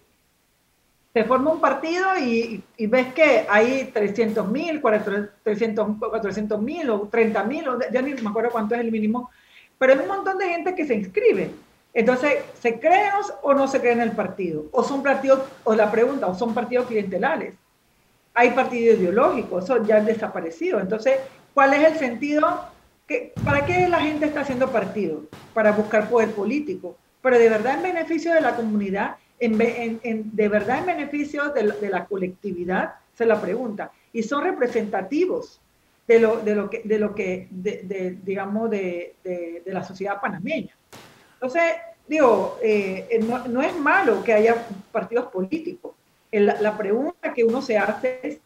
se 1.13 1.25
forma 1.25 1.51
un 1.53 1.61
partido 1.61 2.07
y, 2.19 2.63
ves 2.79 3.13
que 3.15 3.47
hay 3.49 3.91
300 3.93 4.49
mil, 4.49 4.81
400 4.81 6.61
mil 6.61 6.91
o 6.91 7.09
30 7.11 7.45
mil, 7.45 7.65
ya 7.91 8.03
ni 8.03 8.15
me 8.15 8.31
acuerdo 8.31 8.51
cuánto 8.51 8.75
es 8.75 8.83
el 8.83 8.93
mínimo, 8.93 9.31
pero 9.79 9.95
hay 9.95 9.99
un 10.01 10.09
montón 10.09 10.39
de 10.39 10.49
gente 10.49 10.75
que 10.75 10.87
se 10.87 10.95
inscribe. 10.95 11.51
Entonces, 11.95 12.35
¿se 12.61 12.79
creen 12.79 13.11
o 13.43 13.55
no 13.55 13.67
se 13.67 13.81
creen 13.81 14.01
en 14.01 14.11
el 14.11 14.13
partido? 14.13 14.67
¿O 14.71 14.85
son 14.85 15.03
partidos, 15.03 15.41
o 15.65 15.75
la 15.75 15.91
pregunta, 15.91 16.27
o 16.29 16.35
son 16.35 16.55
partidos 16.55 16.87
clientelares? 16.87 17.55
Hay 18.35 18.51
partidos 18.51 19.01
ideológicos, 19.01 19.65
eso 19.65 19.83
ya 19.85 19.97
han 19.97 20.07
desaparecido. 20.07 20.79
Entonces, 20.79 21.19
¿cuál 21.55 21.75
es 21.75 21.85
el 21.85 21.99
sentido? 21.99 22.47
¿Para 23.45 23.65
qué 23.65 23.89
la 23.89 24.01
gente 24.01 24.27
está 24.27 24.41
haciendo 24.41 24.71
partido? 24.71 25.23
Para 25.55 25.73
buscar 25.73 26.09
poder 26.11 26.33
político. 26.33 26.97
Pero 27.23 27.39
de 27.39 27.49
verdad 27.49 27.77
en 27.77 27.83
beneficio 27.83 28.33
de 28.35 28.41
la 28.41 28.55
comunidad 28.55 29.17
en, 29.41 30.31
de 30.35 30.49
verdad 30.49 30.79
en 30.79 30.87
beneficio 30.87 31.51
de, 31.51 31.89
la 31.89 32.07
colectividad, 32.07 32.95
se 33.15 33.27
la 33.27 33.41
pregunta, 33.41 33.93
y 34.13 34.23
son 34.23 34.45
representativos 34.45 35.61
de 36.07 36.21
lo, 36.21 36.39
de 36.39 36.55
lo 36.55 36.71
que, 36.71 36.83
de 36.85 36.99
lo 36.99 37.15
que 37.15 37.49
digamos, 38.25 38.71
de, 38.71 39.15
la 39.67 39.85
sociedad 39.85 40.21
panameña. 40.21 40.77
Entonces, 41.35 41.63
digo, 42.07 42.59
eh, 42.63 43.07
eh, 43.11 43.21
no, 43.21 43.63
es 43.63 43.77
malo 43.77 44.25
que 44.25 44.33
haya 44.33 44.67
partidos 44.91 45.27
políticos. 45.27 45.93
la 46.33 46.77
pregunta 46.77 47.33
que 47.35 47.45
uno 47.45 47.63
se 47.63 47.79
hace 47.79 48.21
es 48.23 48.39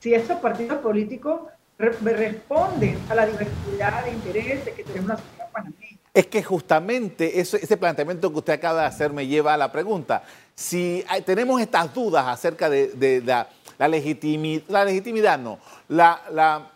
si 0.00 0.12
esos 0.12 0.38
partidos 0.40 0.78
políticos 0.78 1.42
responden 1.78 2.98
a 3.08 3.14
la 3.14 3.26
diversidad 3.26 4.04
de 4.04 4.12
intereses 4.12 4.74
que 4.74 4.84
tenemos 4.84 5.02
en 5.02 5.08
la 5.08 5.16
sociedad 5.16 5.50
panameña 5.52 5.94
es 6.14 6.28
que 6.28 6.44
justamente 6.44 7.40
ese 7.40 7.76
planteamiento 7.76 8.30
que 8.30 8.38
usted 8.38 8.52
acaba 8.52 8.82
de 8.82 8.86
hacer 8.86 9.12
me 9.12 9.26
lleva 9.26 9.52
a 9.52 9.56
la 9.56 9.72
pregunta. 9.72 10.22
Si 10.54 11.04
tenemos 11.26 11.60
estas 11.60 11.92
dudas 11.92 12.24
acerca 12.28 12.70
de, 12.70 13.20
la, 13.26 13.88
legitimidad, 13.88 14.62
la 14.68 14.84
legitimidad 14.84 15.40
no, 15.40 15.58
la, 15.88 16.70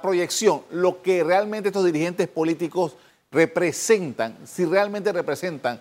proyección, 0.00 0.62
lo 0.70 1.02
que 1.02 1.24
realmente 1.24 1.70
estos 1.70 1.84
dirigentes 1.84 2.28
políticos 2.28 2.96
representan, 3.32 4.36
si 4.44 4.64
realmente 4.64 5.12
representan 5.12 5.80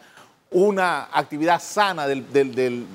una 0.50 1.10
actividad 1.12 1.62
sana 1.62 2.08
del, 2.08 2.88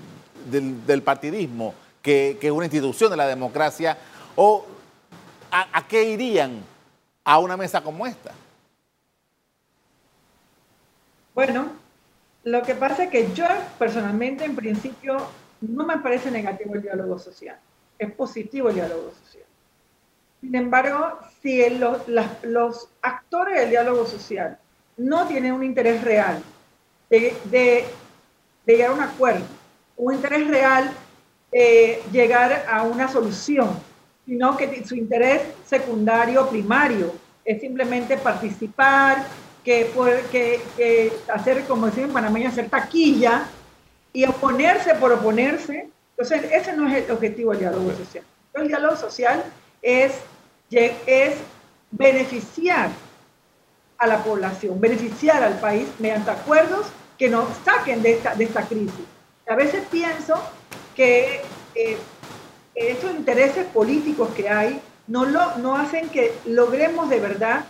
partidismo, 1.04 1.72
que, 2.02 2.36
es 2.40 2.50
una 2.50 2.66
institución 2.66 3.12
de 3.12 3.16
la 3.16 3.28
democracia, 3.28 3.96
o 4.34 4.66
a 5.50 5.86
qué 5.88 6.04
irían 6.04 6.62
a 7.24 7.38
una 7.38 7.56
mesa 7.56 7.82
como 7.82 8.06
esta. 8.06 8.32
Bueno, 11.34 11.68
lo 12.44 12.62
que 12.62 12.74
pasa 12.74 13.04
es 13.04 13.10
que 13.10 13.32
yo 13.34 13.44
personalmente, 13.78 14.44
en 14.44 14.56
principio, 14.56 15.18
no 15.60 15.84
me 15.84 15.98
parece 15.98 16.30
negativo 16.30 16.74
el 16.74 16.82
diálogo 16.82 17.18
social. 17.18 17.58
Es 17.98 18.10
positivo 18.12 18.70
el 18.70 18.76
diálogo 18.76 19.12
social. 19.12 19.44
Sin 20.40 20.54
embargo, 20.54 21.18
si 21.42 21.62
los, 21.70 22.88
actores 23.02 23.60
del 23.60 23.70
diálogo 23.70 24.06
social 24.06 24.58
no 24.96 25.26
tienen 25.26 25.52
un 25.52 25.62
interés 25.62 26.02
real 26.02 26.42
de, 27.10 27.84
llegar 28.66 28.90
a 28.90 28.94
un 28.94 29.00
acuerdo, 29.00 29.44
un 29.96 30.14
interés 30.14 30.48
real 30.48 30.90
de 31.52 32.02
llegar 32.10 32.64
a 32.68 32.82
una 32.82 33.08
solución, 33.08 33.68
sino 34.28 34.58
que 34.58 34.84
su 34.84 34.94
interés 34.94 35.40
secundario, 35.64 36.50
primario, 36.50 37.14
es 37.46 37.62
simplemente 37.62 38.18
participar, 38.18 39.24
que, 39.64 39.90
que, 40.30 41.12
hacer, 41.32 41.64
como 41.64 41.86
decimos 41.86 42.08
en 42.08 42.14
Panamá, 42.14 42.38
hacer 42.46 42.68
taquilla 42.68 43.48
y 44.12 44.26
oponerse 44.26 44.94
por 44.96 45.12
oponerse. 45.12 45.88
Entonces, 46.10 46.52
ese 46.52 46.76
no 46.76 46.86
es 46.88 47.04
el 47.04 47.10
objetivo 47.10 47.52
del 47.52 47.60
diálogo 47.60 47.90
social. 47.96 48.22
El 48.52 48.68
diálogo 48.68 48.96
social 48.96 49.44
es, 49.80 50.12
es 50.70 51.36
beneficiar 51.90 52.90
a 53.96 54.06
la 54.06 54.22
población, 54.22 54.78
beneficiar 54.78 55.42
al 55.42 55.58
país 55.58 55.88
mediante 55.98 56.30
acuerdos 56.30 56.86
que 57.16 57.30
nos 57.30 57.48
saquen 57.64 58.02
de 58.02 58.12
esta, 58.12 58.34
de 58.34 58.44
esta 58.44 58.62
crisis. 58.62 59.06
A 59.48 59.56
veces 59.56 59.84
pienso 59.90 60.34
que 60.94 61.40
eh, 61.74 61.96
estos 62.78 63.10
intereses 63.10 63.66
políticos 63.66 64.28
que 64.36 64.48
hay 64.48 64.80
no, 65.06 65.24
lo, 65.24 65.56
no 65.56 65.76
hacen 65.76 66.08
que 66.10 66.34
logremos 66.46 67.08
de 67.08 67.18
verdad 67.18 67.64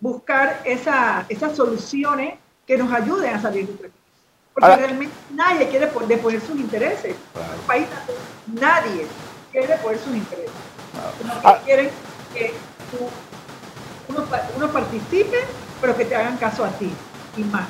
buscar 0.00 0.60
esa, 0.64 1.26
esas 1.28 1.56
soluciones 1.56 2.34
que 2.66 2.76
nos 2.76 2.92
ayuden 2.92 3.34
a 3.34 3.40
salir 3.40 3.66
de 3.66 3.72
esta 3.72 3.88
crisis. 3.88 3.98
Porque 4.54 4.76
realmente 4.76 5.14
nadie 5.32 5.68
quiere 5.68 5.90
deponer 6.06 6.40
sus 6.40 6.56
intereses. 6.56 7.14
el 7.14 7.60
país, 7.66 7.86
nadie 8.46 9.06
quiere 9.52 9.66
deponer 9.68 9.98
sus 9.98 10.14
intereses. 10.14 10.50
Ah. 11.44 11.60
quieren 11.64 11.90
que 12.34 12.52
uno, 14.08 14.24
uno, 14.56 14.72
participe, 14.72 15.38
pero 15.80 15.96
que 15.96 16.04
te 16.04 16.16
hagan 16.16 16.36
caso 16.38 16.64
a 16.64 16.70
ti 16.70 16.90
y 17.36 17.44
más. 17.44 17.68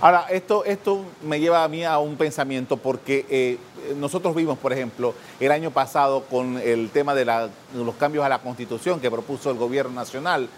Ahora, 0.00 0.26
esto, 0.28 0.64
esto 0.64 1.04
me 1.22 1.40
lleva 1.40 1.64
a 1.64 1.68
mí 1.68 1.84
a 1.84 1.98
un 1.98 2.16
pensamiento 2.16 2.76
porque 2.76 3.24
eh, 3.30 3.58
nosotros 3.96 4.34
vimos, 4.34 4.58
por 4.58 4.72
ejemplo, 4.72 5.14
el 5.40 5.52
año 5.52 5.70
pasado 5.70 6.24
con 6.24 6.58
el 6.58 6.90
tema 6.90 7.14
de, 7.14 7.24
los 7.24 7.94
cambios 7.96 8.24
a 8.24 8.28
la 8.28 8.38
constitución 8.38 9.00
que 9.00 9.10
propuso 9.10 9.50
el 9.50 9.56
gobierno 9.56 9.92
nacional, 9.92 10.48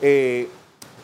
eh, 0.00 0.48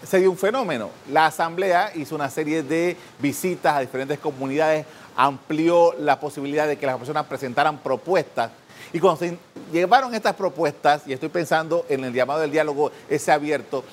se 0.07 0.19
dio 0.19 0.31
un 0.31 0.37
fenómeno. 0.37 0.91
La 1.11 1.27
Asamblea 1.27 1.93
hizo 1.95 2.15
una 2.15 2.31
serie 2.31 2.63
de 2.63 2.97
visitas 3.19 3.77
a 3.77 3.81
diferentes 3.81 4.19
comunidades, 4.19 4.87
amplió 5.17 5.95
la 5.99 6.21
posibilidad 6.21 6.67
de 6.67 6.79
que 6.79 6.87
las 6.87 6.99
personas 6.99 7.27
presentaran 7.27 7.79
propuestas. 7.79 8.51
Y 8.93 9.01
cuando 9.01 9.19
se 9.19 9.39
llevaron 9.73 10.15
estas 10.15 10.35
propuestas, 10.35 11.03
y 11.07 11.13
estoy 11.13 11.29
pensando 11.29 11.85
en 11.89 12.05
el 12.05 12.13
llamado 12.13 12.41
del 12.41 12.51
diálogo 12.51 12.91
ese 13.09 13.33
abierto, 13.33 13.85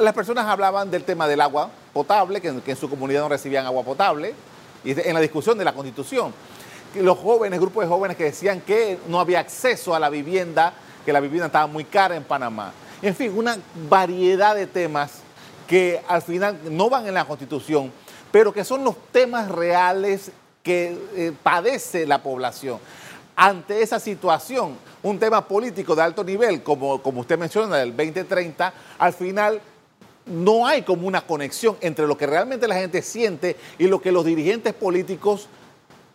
las 0.00 0.14
personas 0.14 0.46
hablaban 0.46 0.90
del 0.90 1.04
tema 1.04 1.26
del 1.26 1.40
agua 1.40 1.70
potable, 1.92 2.40
que, 2.40 2.48
en 2.48 2.76
su 2.76 2.88
comunidad 2.88 3.20
no 3.20 3.28
recibían 3.28 3.66
agua 3.66 3.82
potable, 3.82 4.34
y 4.84 4.98
en 4.98 5.14
la 5.14 5.20
discusión 5.20 5.58
de 5.58 5.64
la 5.64 5.72
constitución. 5.72 6.32
Los 6.94 7.18
jóvenes, 7.18 7.60
grupos 7.60 7.84
de 7.84 7.88
jóvenes 7.88 8.16
que 8.16 8.24
decían 8.24 8.60
que 8.60 8.98
no 9.08 9.20
había 9.20 9.40
acceso 9.40 9.94
a 9.94 10.00
la 10.00 10.10
vivienda, 10.10 10.74
que 11.04 11.12
la 11.12 11.20
vivienda 11.20 11.46
estaba 11.46 11.66
muy 11.66 11.84
cara 11.84 12.16
en 12.16 12.24
Panamá. 12.24 12.72
En 13.02 13.14
fin, 13.14 13.32
una 13.34 13.56
variedad 13.88 14.54
de 14.54 14.66
temas 14.66 15.20
que 15.66 16.00
al 16.08 16.20
final 16.20 16.58
no 16.68 16.90
van 16.90 17.06
en 17.06 17.14
la 17.14 17.24
Constitución, 17.24 17.92
pero 18.32 18.52
que 18.52 18.64
son 18.64 18.84
los 18.84 18.96
temas 19.12 19.48
reales 19.48 20.32
que 20.62 20.98
eh, 21.14 21.32
padece 21.42 22.06
la 22.06 22.22
población. 22.22 22.78
Ante 23.36 23.80
esa 23.80 23.98
situación, 23.98 24.76
un 25.02 25.18
tema 25.18 25.46
político 25.46 25.94
de 25.94 26.02
alto 26.02 26.24
nivel, 26.24 26.62
como, 26.62 27.00
como 27.00 27.20
usted 27.20 27.38
menciona, 27.38 27.76
del 27.76 27.96
2030, 27.96 28.72
al 28.98 29.12
final 29.12 29.60
no 30.26 30.66
hay 30.66 30.82
como 30.82 31.06
una 31.06 31.22
conexión 31.22 31.76
entre 31.80 32.06
lo 32.06 32.18
que 32.18 32.26
realmente 32.26 32.68
la 32.68 32.74
gente 32.74 33.00
siente 33.02 33.56
y 33.78 33.86
lo 33.86 34.00
que 34.00 34.12
los 34.12 34.24
dirigentes 34.24 34.74
políticos 34.74 35.48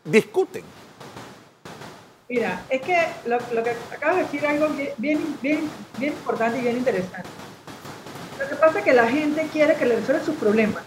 discuten. 0.06 0.64
Mira, 2.30 2.64
es 2.70 2.82
que 2.82 3.08
lo, 3.26 3.38
que 3.64 3.76
acabas 3.94 4.18
de 4.18 4.24
decir 4.24 4.44
es 4.44 4.50
algo 4.50 4.70
bien, 4.98 5.36
bien, 5.42 5.70
bien 5.98 6.14
importante 6.14 6.60
y 6.60 6.62
bien 6.62 6.78
interesante. 6.78 7.30
Lo 8.40 8.50
que 8.50 8.56
pasa 8.56 8.80
es 8.80 8.86
que 8.86 8.94
la 8.94 9.08
gente 9.08 9.48
quiere 9.52 9.76
que 9.76 9.86
le 9.86 9.98
resuelvan 9.98 10.26
sus 10.26 10.36
problemas. 10.36 10.84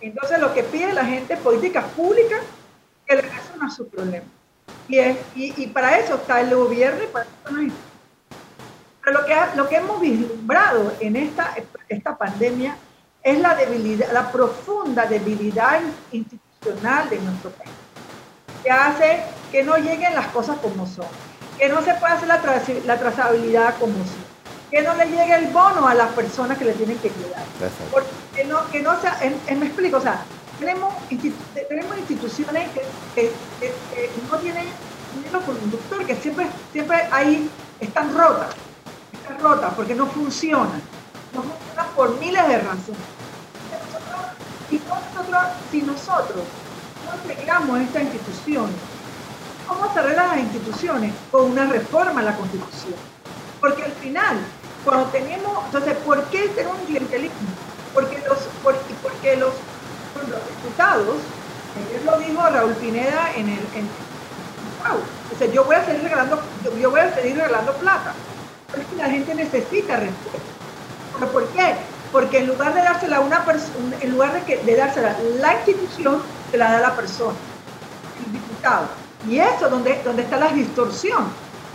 Entonces 0.00 0.40
lo 0.40 0.52
que 0.52 0.64
pide 0.64 0.92
la 0.92 1.04
gente 1.04 1.34
es 1.34 1.40
políticas 1.40 1.84
públicas 1.96 2.40
que 3.06 3.16
le 3.16 3.22
resuelvan 3.22 3.70
sus 3.70 3.86
problemas. 3.88 4.28
Y, 4.88 5.00
y, 5.36 5.66
para 5.68 5.98
eso 5.98 6.16
está 6.16 6.40
el 6.40 6.54
gobierno 6.54 7.04
y 7.04 7.06
para 7.06 7.24
eso 7.24 7.56
no 7.56 7.72
Pero 9.02 9.20
lo 9.20 9.26
que, 9.26 9.36
lo 9.56 9.68
que 9.68 9.76
hemos 9.76 10.00
vislumbrado 10.00 10.92
en 11.00 11.16
esta, 11.16 11.54
esta 11.88 12.18
pandemia 12.18 12.76
es 13.22 13.38
la 13.38 13.54
debilidad, 13.54 14.12
la 14.12 14.30
profunda 14.32 15.06
debilidad 15.06 15.80
institucional 16.10 17.08
de 17.08 17.20
nuestro 17.20 17.50
país 17.50 17.70
que 18.62 18.70
hace 18.70 19.22
que 19.50 19.62
no 19.62 19.76
lleguen 19.76 20.14
las 20.14 20.28
cosas 20.28 20.58
como 20.58 20.86
son, 20.86 21.06
que 21.58 21.68
no 21.68 21.82
se 21.82 21.94
pueda 21.94 22.14
hacer 22.14 22.28
la, 22.28 22.98
trazabilidad 22.98 23.74
como 23.78 23.94
son, 23.94 24.24
que 24.70 24.80
no 24.82 24.94
le 24.94 25.06
llegue 25.06 25.34
el 25.34 25.46
bono 25.48 25.86
a 25.86 25.94
las 25.94 26.10
personas 26.12 26.56
que 26.56 26.64
le 26.64 26.72
tienen 26.72 26.98
que 26.98 27.10
llegar. 27.10 27.42
Porque 27.90 28.44
no, 28.46 28.70
que 28.70 28.80
no 28.80 28.98
sea, 29.00 29.18
me 29.54 29.66
explico, 29.66 29.98
o 29.98 30.00
sea, 30.00 30.24
tenemos, 30.58 30.94
tenemos 31.68 31.98
instituciones 31.98 32.68
que, 33.14 33.30
no 34.30 34.38
tienen 34.38 34.66
dinero 35.14 35.40
conductor, 35.42 36.06
que 36.06 36.16
siempre, 36.16 36.46
siempre 36.72 36.96
ahí 37.10 37.50
están 37.80 38.16
rotas, 38.16 38.54
están 39.12 39.38
rotas 39.40 39.74
porque 39.74 39.94
no 39.94 40.06
funcionan, 40.06 40.80
no 41.34 41.42
funcionan 41.42 41.86
por 41.94 42.18
miles 42.18 42.48
de 42.48 42.58
razones. 42.58 43.00
y 44.70 44.76
nosotros, 44.76 45.42
si 45.70 45.82
nosotros 45.82 46.44
integramos 47.24 47.80
esta 47.80 48.02
institución? 48.02 48.66
¿Cómo 49.66 49.92
se 49.92 49.98
arreglan 49.98 50.28
las 50.28 50.38
instituciones? 50.38 51.14
Con 51.30 51.50
una 51.52 51.66
reforma 51.66 52.20
a 52.20 52.24
la 52.24 52.36
Constitución. 52.36 52.94
Porque 53.60 53.84
al 53.84 53.92
final, 53.92 54.38
cuando 54.84 55.06
tenemos, 55.06 55.64
entonces, 55.66 55.96
¿por 56.04 56.22
qué 56.24 56.48
tener 56.48 56.72
un 56.72 56.84
clientelismo? 56.86 57.48
Porque 57.94 58.22
los, 58.26 58.38
porque, 58.62 58.94
porque 59.02 59.36
los 59.36 59.52
los 60.28 60.46
diputados, 60.46 61.16
él 61.94 62.04
lo 62.04 62.18
dijo 62.18 62.42
Raúl 62.48 62.74
Pineda 62.74 63.32
en 63.36 63.48
el... 63.48 63.58
Wow. 64.82 65.52
yo 65.52 65.64
voy 65.64 65.76
a 65.76 65.84
seguir 65.84 66.02
regalando, 66.02 66.42
yo 66.80 66.90
voy 66.90 67.00
a 67.00 67.14
seguir 67.14 67.36
regalando 67.36 67.72
plata. 67.74 68.12
Pero 68.70 68.84
la 68.96 69.08
gente 69.08 69.34
necesita 69.34 69.96
respuesta. 69.96 70.40
¿Pero 71.14 71.32
por 71.32 71.48
qué? 71.48 71.74
Porque 72.10 72.38
en 72.38 72.48
lugar 72.48 72.74
de 72.74 72.82
dársela 72.82 73.18
a 73.18 73.20
una 73.20 73.44
persona, 73.44 73.96
en 74.00 74.10
lugar 74.10 74.32
de, 74.32 74.42
que, 74.42 74.56
de 74.58 74.76
dársela 74.76 75.16
la 75.38 75.54
institución, 75.54 76.22
se 76.52 76.56
la 76.58 76.70
da 76.70 76.80
la 76.80 76.94
persona, 76.94 77.34
el 78.24 78.32
diputado. 78.32 78.86
Y 79.28 79.40
eso 79.40 79.64
es 79.64 79.70
donde, 79.70 80.00
donde 80.04 80.22
está 80.22 80.36
la 80.36 80.52
distorsión, 80.52 81.24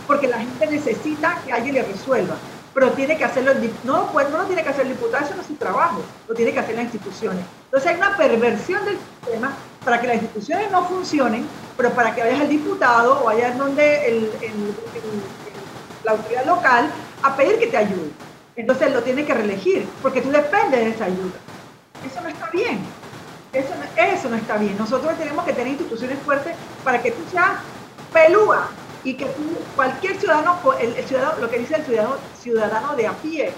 porque 0.06 0.26
la 0.26 0.38
gente 0.38 0.66
necesita 0.66 1.38
que 1.44 1.52
alguien 1.52 1.74
le 1.74 1.82
resuelva 1.82 2.36
pero 2.78 2.92
tiene 2.92 3.16
que 3.16 3.24
hacerlo, 3.24 3.52
no, 3.82 4.06
pues, 4.12 4.30
no 4.30 4.38
lo 4.38 4.44
tiene 4.44 4.62
que 4.62 4.68
hacer 4.68 4.82
el 4.82 4.92
diputado, 4.92 5.24
eso 5.24 5.34
no 5.34 5.40
es 5.40 5.48
su 5.48 5.56
trabajo, 5.56 6.00
lo 6.28 6.34
tiene 6.34 6.52
que 6.52 6.60
hacer 6.60 6.76
las 6.76 6.84
instituciones. 6.84 7.44
Entonces 7.64 7.90
hay 7.90 7.96
una 7.96 8.16
perversión 8.16 8.84
del 8.84 8.96
sistema 9.20 9.52
para 9.84 10.00
que 10.00 10.06
las 10.06 10.16
instituciones 10.16 10.70
no 10.70 10.84
funcionen, 10.84 11.44
pero 11.76 11.90
para 11.90 12.14
que 12.14 12.20
vayas 12.20 12.40
al 12.40 12.48
diputado 12.48 13.20
o 13.20 13.24
vayas 13.24 13.58
donde 13.58 14.06
el, 14.06 14.30
la 16.04 16.12
autoridad 16.12 16.46
local 16.46 16.88
a 17.24 17.36
pedir 17.36 17.58
que 17.58 17.66
te 17.66 17.78
ayude. 17.78 18.10
Entonces 18.54 18.92
lo 18.92 19.02
tiene 19.02 19.24
que 19.24 19.34
reelegir, 19.34 19.88
porque 20.00 20.20
tú 20.20 20.30
dependes 20.30 20.78
de 20.78 20.90
esa 20.90 21.06
ayuda. 21.06 21.34
Eso 22.06 22.20
no 22.20 22.28
está 22.28 22.48
bien. 22.50 22.78
Eso 23.52 23.74
no, 23.74 24.02
eso 24.02 24.28
no 24.28 24.36
está 24.36 24.56
bien. 24.56 24.76
Nosotros 24.78 25.16
tenemos 25.18 25.44
que 25.44 25.52
tener 25.52 25.68
instituciones 25.68 26.18
fuertes 26.20 26.54
para 26.84 27.00
que 27.02 27.12
tú 27.12 27.22
seas 27.30 27.60
pelúa, 28.12 28.68
y 29.04 29.14
que 29.14 29.26
cualquier 29.76 30.18
ciudadano, 30.18 30.58
el, 30.78 30.94
ciudadano, 31.04 31.40
lo 31.40 31.50
que 31.50 31.58
dice 31.58 31.76
el 31.76 31.84
ciudadano, 31.84 32.16
ciudadano 32.40 32.96
de 32.96 33.06
a 33.06 33.12
pie, 33.12 33.52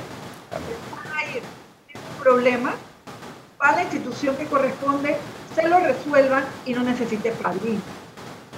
tiene 1.87 2.07
problema, 2.19 2.75
para 3.59 3.77
la 3.77 3.83
institución 3.83 4.37
que 4.37 4.47
corresponde, 4.47 5.17
se 5.55 5.69
lo 5.69 5.81
resuelvan 5.81 6.45
y 6.65 6.73
no 6.73 6.83
necesite 6.83 7.33
padrinos. 7.33 7.83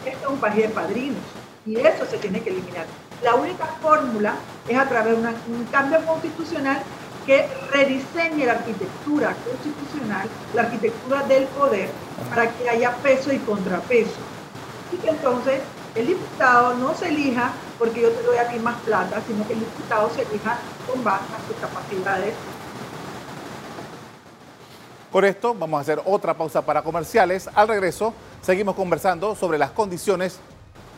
Esto 0.05 0.27
es 0.27 0.29
un 0.29 0.39
país 0.39 0.57
de 0.57 0.69
padrinos 0.69 1.23
y 1.65 1.79
eso 1.79 2.05
se 2.07 2.19
tiene 2.19 2.41
que 2.41 2.51
eliminar. 2.51 2.87
La 3.23 3.37
única 3.37 3.67
fórmula 3.81 4.35
es 4.69 4.77
a 4.77 4.89
través 4.89 5.17
de 5.17 5.29
un 5.29 5.65
cambio 5.71 6.05
constitucional 6.05 6.83
que 7.27 7.47
rediseñe 7.73 8.47
la 8.47 8.53
arquitectura 8.53 9.35
constitucional, 9.45 10.29
la 10.55 10.63
arquitectura 10.63 11.23
del 11.25 11.45
poder, 11.47 11.91
para 12.31 12.51
que 12.51 12.69
haya 12.69 12.95
peso 12.97 13.33
y 13.33 13.39
contrapeso. 13.39 14.21
Y 14.93 14.97
que 14.97 15.11
entonces 15.11 15.61
el 15.95 16.07
diputado 16.07 16.75
no 16.75 16.95
se 16.95 17.09
elija 17.09 17.53
porque 17.79 18.03
yo 18.03 18.11
te 18.11 18.23
doy 18.23 18.39
a 18.39 18.49
ti 18.49 18.59
más 18.59 18.81
plata, 18.81 19.21
sino 19.27 19.47
que 19.47 19.53
el 19.55 19.61
diputado 19.61 20.11
se 20.15 20.23
elija 20.23 20.59
con 20.91 21.03
base 21.05 21.25
a 21.25 21.47
sus 21.47 21.57
capacidades. 21.57 22.35
Con 25.11 25.25
esto 25.27 25.55
vamos 25.55 25.79
a 25.79 25.81
hacer 25.83 26.01
otra 26.07 26.35
pausa 26.35 26.63
para 26.63 26.83
comerciales. 26.83 27.49
Al 27.55 27.69
regreso 27.69 28.15
seguimos 28.41 28.75
conversando 28.75 29.35
sobre 29.35 29.59
las 29.59 29.71
condiciones 29.71 30.41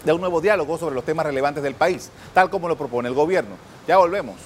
de 0.04 0.12
un 0.12 0.20
nuevo 0.20 0.40
diálogo 0.40 0.78
sobre 0.78 0.94
los 0.94 1.04
temas 1.04 1.26
relevantes 1.26 1.62
del 1.62 1.74
país, 1.74 2.10
tal 2.32 2.48
como 2.50 2.68
lo 2.68 2.76
propone 2.76 3.08
el 3.08 3.14
gobierno. 3.14 3.56
Ya 3.88 3.96
volvemos. 3.96 4.36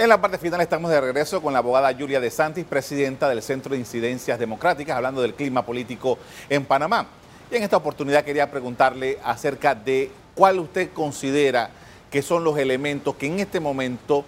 En 0.00 0.08
la 0.08 0.18
parte 0.18 0.38
final 0.38 0.62
estamos 0.62 0.90
de 0.90 0.98
regreso 0.98 1.42
con 1.42 1.52
la 1.52 1.58
abogada 1.58 1.94
Julia 1.94 2.20
De 2.20 2.30
Santis, 2.30 2.64
presidenta 2.64 3.28
del 3.28 3.42
Centro 3.42 3.72
de 3.74 3.80
Incidencias 3.80 4.38
Democráticas, 4.38 4.96
hablando 4.96 5.20
del 5.20 5.34
clima 5.34 5.66
político 5.66 6.16
en 6.48 6.64
Panamá. 6.64 7.04
Y 7.50 7.56
en 7.56 7.64
esta 7.64 7.76
oportunidad 7.76 8.24
quería 8.24 8.50
preguntarle 8.50 9.18
acerca 9.22 9.74
de 9.74 10.10
cuál 10.34 10.58
usted 10.58 10.90
considera 10.94 11.68
que 12.10 12.22
son 12.22 12.44
los 12.44 12.56
elementos 12.56 13.14
que 13.16 13.26
en 13.26 13.40
este 13.40 13.60
momento 13.60 14.24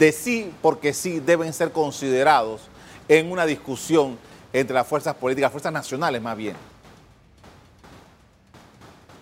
de 0.00 0.10
sí, 0.10 0.52
porque 0.60 0.92
sí, 0.92 1.20
deben 1.20 1.52
ser 1.52 1.70
considerados 1.70 2.62
en 3.06 3.30
una 3.30 3.46
discusión 3.46 4.18
entre 4.52 4.74
las 4.74 4.88
fuerzas 4.88 5.14
políticas, 5.14 5.52
fuerzas 5.52 5.72
nacionales 5.72 6.20
más 6.20 6.36
bien. 6.36 6.56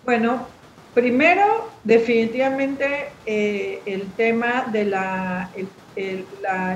Bueno, 0.03 0.47
Primero, 0.95 1.69
definitivamente 1.83 3.09
eh, 3.25 3.81
el 3.85 4.09
tema 4.13 4.67
de 4.71 4.85
la, 4.85 5.49
el, 5.97 6.25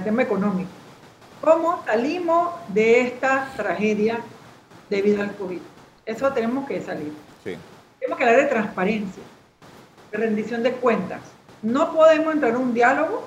tema 0.04 0.24
económico. 0.24 0.70
¿Cómo 1.40 1.82
salimos 1.86 2.50
de 2.68 3.00
esta 3.00 3.48
tragedia 3.56 4.20
debido 4.90 5.22
al 5.24 5.34
COVID? 5.36 5.62
Eso 6.06 6.34
tenemos 6.34 6.68
que 6.68 6.82
salir. 6.82 7.14
Tenemos 7.46 8.18
que 8.18 8.26
hablar 8.26 8.42
de 8.42 8.48
transparencia, 8.48 9.24
de 10.12 10.18
rendición 10.18 10.64
de 10.64 10.74
cuentas. 10.74 11.22
No 11.62 11.94
podemos 11.94 12.34
entrar 12.34 12.52
en 12.52 12.58
un 12.58 12.74
diálogo 12.74 13.26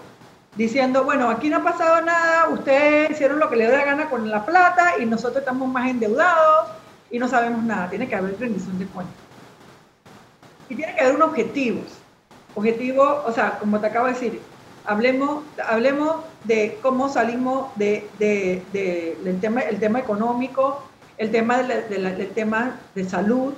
diciendo, 0.57 1.05
bueno, 1.05 1.31
aquí 1.31 1.49
no 1.49 1.57
ha 1.57 1.65
pasado 1.65 2.03
nada, 2.03 2.51
ustedes 2.51 3.13
hicieron 3.13 3.39
lo 3.39 3.49
que 3.49 3.57
les 3.57 3.73
da 3.73 3.83
gana 3.83 4.11
con 4.11 4.31
la 4.31 4.45
plata 4.45 4.99
y 5.01 5.07
nosotros 5.07 5.39
estamos 5.39 5.67
más 5.69 5.89
endeudados 5.89 6.69
y 7.11 7.19
no 7.19 7.29
sabemos 7.29 7.63
nada. 7.63 7.89
Tiene 7.89 8.07
que 8.07 8.15
haber 8.15 8.39
rendición 8.39 8.79
de 8.79 8.85
cuentas. 8.85 9.22
Y 10.73 10.75
tiene 10.75 10.95
que 10.95 11.03
haber 11.03 11.17
un 11.17 11.23
objetivo. 11.23 11.83
Objetivo, 12.55 13.23
o 13.27 13.31
sea, 13.31 13.59
como 13.59 13.79
te 13.79 13.89
acabo 13.89 14.07
de 14.07 14.15
decir, 14.15 14.41
hablemos, 14.87 15.45
hablemos 15.69 16.17
de 16.45 16.79
cómo 16.81 17.11
salimos 17.11 17.69
de, 17.77 18.09
del 18.19 19.39
tema, 19.39 19.61
el 19.61 19.79
tema 19.79 19.99
económico, 19.99 20.83
el 21.19 21.31
tema 21.31 21.63
del 21.63 22.31
tema 22.31 22.81
de 22.95 23.05
salud, 23.05 23.53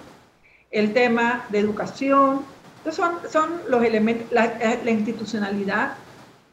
el 0.72 0.92
tema 0.92 1.44
de 1.50 1.60
educación. 1.60 2.44
Entonces 2.78 2.96
son, 2.96 3.30
son 3.30 3.60
los 3.68 3.84
elementos, 3.84 4.32
la, 4.32 4.52
la, 4.82 4.90
institucionalidad. 4.90 5.94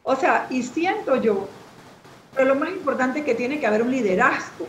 O 0.04 0.14
sea, 0.14 0.46
y 0.48 0.62
siento 0.62 1.16
yo, 1.16 1.48
pero 2.36 2.50
lo 2.50 2.54
más 2.54 2.70
importante 2.70 3.18
es 3.18 3.24
que 3.24 3.34
tiene 3.34 3.58
que 3.58 3.66
haber 3.66 3.82
un 3.82 3.90
liderazgo, 3.90 4.68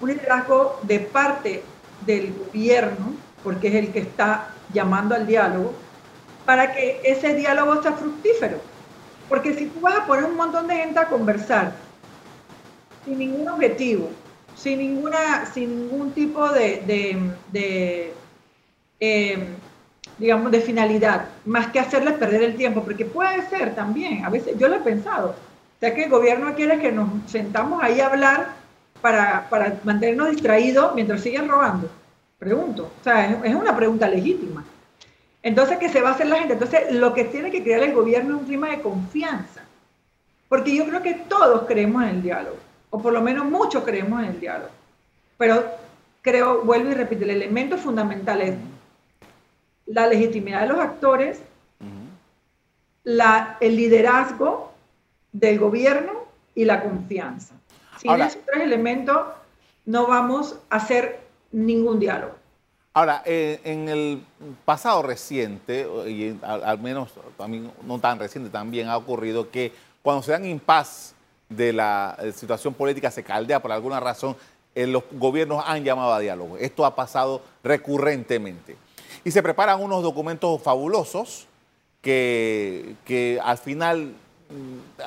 un 0.00 0.08
liderazgo 0.08 0.78
de 0.82 1.00
parte 1.00 1.64
del 2.06 2.32
gobierno, 2.32 3.12
porque 3.42 3.66
es 3.66 3.74
el 3.74 3.92
que 3.92 3.98
está 3.98 4.52
llamando 4.72 5.14
al 5.14 5.26
diálogo, 5.26 5.72
para 6.44 6.72
que 6.72 7.00
ese 7.04 7.34
diálogo 7.34 7.82
sea 7.82 7.92
fructífero. 7.92 8.58
Porque 9.28 9.54
si 9.54 9.66
tú 9.66 9.80
vas 9.80 9.96
a 9.96 10.06
poner 10.06 10.24
un 10.24 10.36
montón 10.36 10.68
de 10.68 10.76
gente 10.76 10.98
a 10.98 11.08
conversar 11.08 11.72
sin 13.04 13.18
ningún 13.18 13.48
objetivo, 13.48 14.10
sin, 14.54 14.78
ninguna, 14.78 15.46
sin 15.52 15.88
ningún 15.88 16.12
tipo 16.12 16.48
de, 16.48 16.82
de, 17.52 18.12
em, 19.00 19.46
digamos, 20.18 20.50
de 20.50 20.60
finalidad, 20.60 21.26
más 21.44 21.68
que 21.68 21.80
hacerles 21.80 22.14
perder 22.14 22.42
el 22.42 22.56
tiempo, 22.56 22.82
porque 22.82 23.04
puede 23.04 23.48
ser 23.48 23.74
también, 23.74 24.24
a 24.24 24.30
veces 24.30 24.56
yo 24.58 24.68
lo 24.68 24.76
he 24.76 24.80
pensado, 24.80 25.30
o 25.30 25.80
sea 25.80 25.94
que 25.94 26.04
el 26.04 26.10
gobierno 26.10 26.54
quiere 26.54 26.78
que 26.80 26.90
nos 26.90 27.08
sentamos 27.30 27.82
ahí 27.82 28.00
a 28.00 28.06
hablar 28.06 28.54
para, 29.02 29.48
para 29.50 29.78
mantenernos 29.84 30.30
distraídos 30.30 30.94
mientras 30.94 31.20
siguen 31.20 31.48
robando. 31.48 31.90
Pregunto, 32.38 32.92
o 33.00 33.04
sea, 33.04 33.42
es 33.44 33.54
una 33.54 33.74
pregunta 33.74 34.08
legítima. 34.08 34.64
Entonces, 35.42 35.78
¿qué 35.78 35.88
se 35.88 36.00
va 36.00 36.10
a 36.10 36.12
hacer 36.12 36.26
la 36.26 36.38
gente? 36.38 36.54
Entonces, 36.54 36.92
lo 36.92 37.14
que 37.14 37.24
tiene 37.24 37.50
que 37.50 37.62
crear 37.62 37.82
el 37.82 37.94
gobierno 37.94 38.34
es 38.34 38.40
un 38.40 38.46
clima 38.46 38.70
de 38.70 38.80
confianza. 38.80 39.62
Porque 40.48 40.74
yo 40.74 40.84
creo 40.86 41.02
que 41.02 41.14
todos 41.14 41.66
creemos 41.66 42.02
en 42.02 42.08
el 42.10 42.22
diálogo, 42.22 42.56
o 42.90 43.00
por 43.00 43.12
lo 43.12 43.20
menos 43.20 43.44
muchos 43.46 43.84
creemos 43.84 44.22
en 44.22 44.30
el 44.30 44.40
diálogo. 44.40 44.70
Pero 45.38 45.64
creo, 46.22 46.62
vuelvo 46.62 46.90
y 46.90 46.94
repito, 46.94 47.24
el 47.24 47.30
elemento 47.30 47.78
fundamental 47.78 48.40
es 48.42 48.54
la 49.86 50.06
legitimidad 50.06 50.62
de 50.62 50.68
los 50.68 50.78
actores, 50.78 51.40
la, 53.04 53.56
el 53.60 53.76
liderazgo 53.76 54.72
del 55.32 55.58
gobierno 55.58 56.12
y 56.54 56.64
la 56.64 56.82
confianza. 56.82 57.54
Sin 57.98 58.10
esos 58.20 58.42
tres 58.44 58.62
elementos 58.62 59.16
no 59.84 60.06
vamos 60.08 60.58
a 60.70 60.76
hacer 60.76 61.25
ningún 61.56 61.98
diálogo. 61.98 62.34
Ahora, 62.92 63.22
eh, 63.24 63.60
en 63.64 63.88
el 63.88 64.22
pasado 64.64 65.02
reciente, 65.02 65.86
y 66.06 66.38
al, 66.42 66.78
menos 66.78 67.10
también 67.36 67.70
no 67.86 67.98
tan 67.98 68.18
reciente, 68.18 68.50
también 68.50 68.88
ha 68.88 68.96
ocurrido 68.96 69.50
que 69.50 69.72
cuando 70.02 70.22
se 70.22 70.32
dan 70.32 70.44
impas 70.44 71.14
de 71.48 71.72
la 71.72 72.16
eh, 72.20 72.32
situación 72.32 72.74
política, 72.74 73.10
se 73.10 73.22
caldea 73.22 73.60
por 73.60 73.72
alguna 73.72 74.00
razón, 74.00 74.36
eh, 74.74 74.86
los 74.86 75.04
gobiernos 75.12 75.62
han 75.66 75.84
llamado 75.84 76.12
a 76.12 76.20
diálogo. 76.20 76.56
Esto 76.58 76.84
ha 76.84 76.94
pasado 76.94 77.42
recurrentemente. 77.62 78.76
Y 79.24 79.30
se 79.30 79.42
preparan 79.42 79.82
unos 79.82 80.02
documentos 80.02 80.62
fabulosos 80.62 81.46
que, 82.00 82.96
que 83.04 83.40
al 83.42 83.58
final 83.58 84.14
mm, 84.50 85.06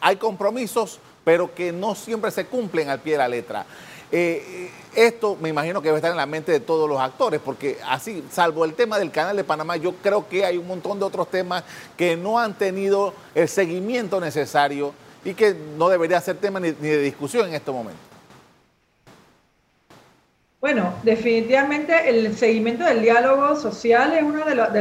hay 0.00 0.16
compromisos, 0.16 1.00
pero 1.24 1.54
que 1.54 1.72
no 1.72 1.94
siempre 1.94 2.30
se 2.30 2.46
cumplen 2.46 2.88
al 2.88 3.00
pie 3.00 3.12
de 3.12 3.18
la 3.18 3.28
letra. 3.28 3.66
Eh, 4.10 4.70
esto 4.94 5.36
me 5.40 5.50
imagino 5.50 5.80
que 5.80 5.88
debe 5.88 5.98
estar 5.98 6.10
en 6.10 6.16
la 6.16 6.26
mente 6.26 6.50
de 6.50 6.60
todos 6.60 6.88
los 6.88 7.00
actores, 7.00 7.40
porque 7.44 7.78
así, 7.86 8.24
salvo 8.30 8.64
el 8.64 8.74
tema 8.74 8.98
del 8.98 9.10
canal 9.10 9.36
de 9.36 9.44
Panamá, 9.44 9.76
yo 9.76 9.94
creo 10.02 10.28
que 10.28 10.44
hay 10.44 10.56
un 10.56 10.66
montón 10.66 10.98
de 10.98 11.04
otros 11.04 11.30
temas 11.30 11.62
que 11.96 12.16
no 12.16 12.38
han 12.38 12.54
tenido 12.54 13.14
el 13.34 13.48
seguimiento 13.48 14.20
necesario 14.20 14.92
y 15.24 15.34
que 15.34 15.54
no 15.76 15.88
debería 15.88 16.20
ser 16.20 16.36
tema 16.36 16.58
ni, 16.58 16.70
de 16.70 17.02
discusión 17.02 17.48
en 17.48 17.54
este 17.54 17.70
momento. 17.70 18.00
Bueno, 20.60 20.92
definitivamente 21.04 22.08
el 22.08 22.36
seguimiento 22.36 22.84
del 22.84 23.02
diálogo 23.02 23.54
social 23.54 24.12
es 24.14 24.24
uno 24.24 24.44
de 24.44 24.56
los 24.56 24.72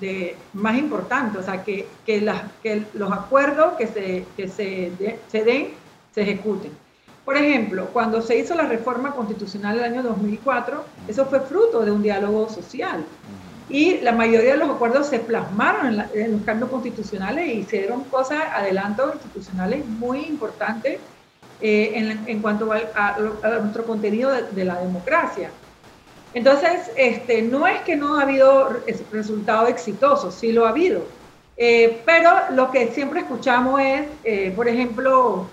de 0.00 0.36
más 0.52 0.76
importantes, 0.76 1.40
o 1.40 1.44
sea, 1.44 1.62
que, 1.62 1.86
que, 2.04 2.20
las, 2.20 2.42
que 2.60 2.82
los 2.94 3.12
acuerdos 3.12 3.74
que, 3.74 3.86
se, 3.86 4.24
que 4.36 4.48
se, 4.48 4.90
se, 5.30 5.44
den 5.44 5.74
se 6.12 6.22
ejecuten. 6.22 6.72
Por 7.24 7.36
ejemplo, 7.36 7.86
cuando 7.92 8.20
se 8.20 8.36
hizo 8.36 8.54
la 8.54 8.66
reforma 8.66 9.12
constitucional 9.12 9.78
el 9.78 9.84
año 9.84 10.02
2004, 10.02 10.84
eso 11.06 11.26
fue 11.26 11.40
fruto 11.40 11.84
de 11.84 11.90
un 11.92 12.02
diálogo 12.02 12.48
social. 12.48 13.04
Y 13.68 14.00
la 14.00 14.12
mayoría 14.12 14.52
de 14.52 14.58
los 14.58 14.70
acuerdos 14.70 15.06
se 15.06 15.20
plasmaron 15.20 16.04
en, 16.12 16.32
los 16.32 16.42
cambios 16.42 16.68
constitucionales 16.70 17.48
y 17.48 17.62
se 17.64 17.78
dieron 17.78 18.04
cosas, 18.04 18.42
adelantos 18.52 19.14
institucionales 19.14 19.86
muy 19.86 20.20
importantes 20.24 20.98
eh, 21.60 22.18
en, 22.26 22.42
cuanto 22.42 22.72
a, 22.72 23.16
nuestro 23.60 23.84
contenido 23.84 24.30
de, 24.30 24.64
la 24.64 24.80
democracia. 24.80 25.50
Entonces, 26.34 26.90
este, 26.96 27.42
no 27.42 27.66
es 27.68 27.80
que 27.82 27.94
no 27.94 28.18
ha 28.18 28.22
habido 28.22 28.82
resultados 29.12 29.68
exitosos, 29.68 30.34
sí 30.34 30.50
lo 30.50 30.66
ha 30.66 30.70
habido. 30.70 31.04
Eh, 31.56 32.02
pero 32.04 32.30
lo 32.50 32.70
que 32.70 32.88
siempre 32.88 33.20
escuchamos 33.20 33.80
es, 33.80 34.06
eh, 34.24 34.52
por 34.56 34.66
ejemplo, 34.66 35.46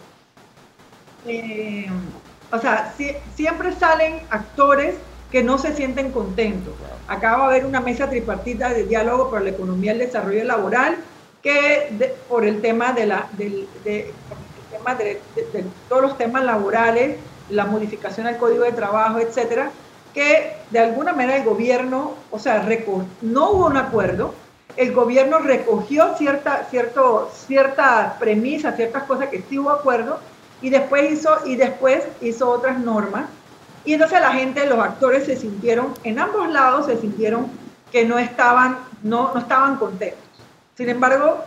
o 2.51 2.59
sea, 2.59 2.93
siempre 3.35 3.73
salen 3.73 4.21
actores 4.29 4.95
que 5.31 5.43
no 5.43 5.57
se 5.57 5.75
sienten 5.75 6.11
contentos. 6.11 6.73
Acaba 7.07 7.49
de 7.49 7.55
haber 7.55 7.65
una 7.65 7.81
mesa 7.81 8.09
tripartita 8.09 8.69
de 8.69 8.85
diálogo 8.85 9.29
para 9.29 9.43
la 9.43 9.51
economía 9.51 9.93
y 9.93 9.95
el 9.95 10.07
desarrollo 10.07 10.43
laboral 10.43 10.97
que 11.41 12.13
por 12.27 12.45
el 12.45 12.61
tema 12.61 12.93
de 12.93 13.05
la, 13.05 13.27
del, 13.37 13.67
de, 13.83 14.11
de, 14.97 15.65
todos 15.87 16.01
los 16.01 16.17
temas 16.17 16.43
laborales, 16.43 17.17
la 17.49 17.65
modificación 17.65 18.27
del 18.27 18.37
código 18.37 18.63
de 18.63 18.71
trabajo, 18.73 19.19
etcétera, 19.19 19.71
que 20.13 20.53
de 20.69 20.79
alguna 20.79 21.13
manera 21.13 21.37
el 21.37 21.45
gobierno, 21.45 22.13
o 22.31 22.39
sea, 22.39 22.67
no 23.21 23.51
hubo 23.51 23.67
un 23.67 23.77
acuerdo, 23.77 24.33
el 24.75 24.93
gobierno 24.93 25.39
recogió 25.39 26.15
cierta, 26.17 26.67
cierto, 26.69 27.31
ciertas 27.47 28.13
premisas, 28.13 28.75
ciertas 28.75 29.03
cosas 29.03 29.29
que 29.29 29.43
sí 29.49 29.57
hubo 29.59 29.71
acuerdo, 29.71 30.19
y 30.61 30.69
después 30.69 31.11
hizo, 31.11 31.29
y 31.45 31.55
después 31.55 32.03
hizo 32.21 32.49
otras 32.49 32.79
normas. 32.79 33.25
Y 33.85 33.93
entonces 33.93 34.19
la 34.19 34.31
gente, 34.31 34.65
los 34.65 34.79
actores 34.79 35.25
se 35.25 35.35
sintieron, 35.35 35.93
en 36.03 36.19
ambos 36.19 36.49
lados 36.49 36.85
se 36.85 36.97
sintieron 36.97 37.49
que 37.91 38.05
no 38.05 38.19
estaban, 38.19 38.77
no, 39.03 39.33
no 39.33 39.39
estaban 39.39 39.77
contentos. 39.77 40.19
Sin 40.75 40.89
embargo, 40.89 41.43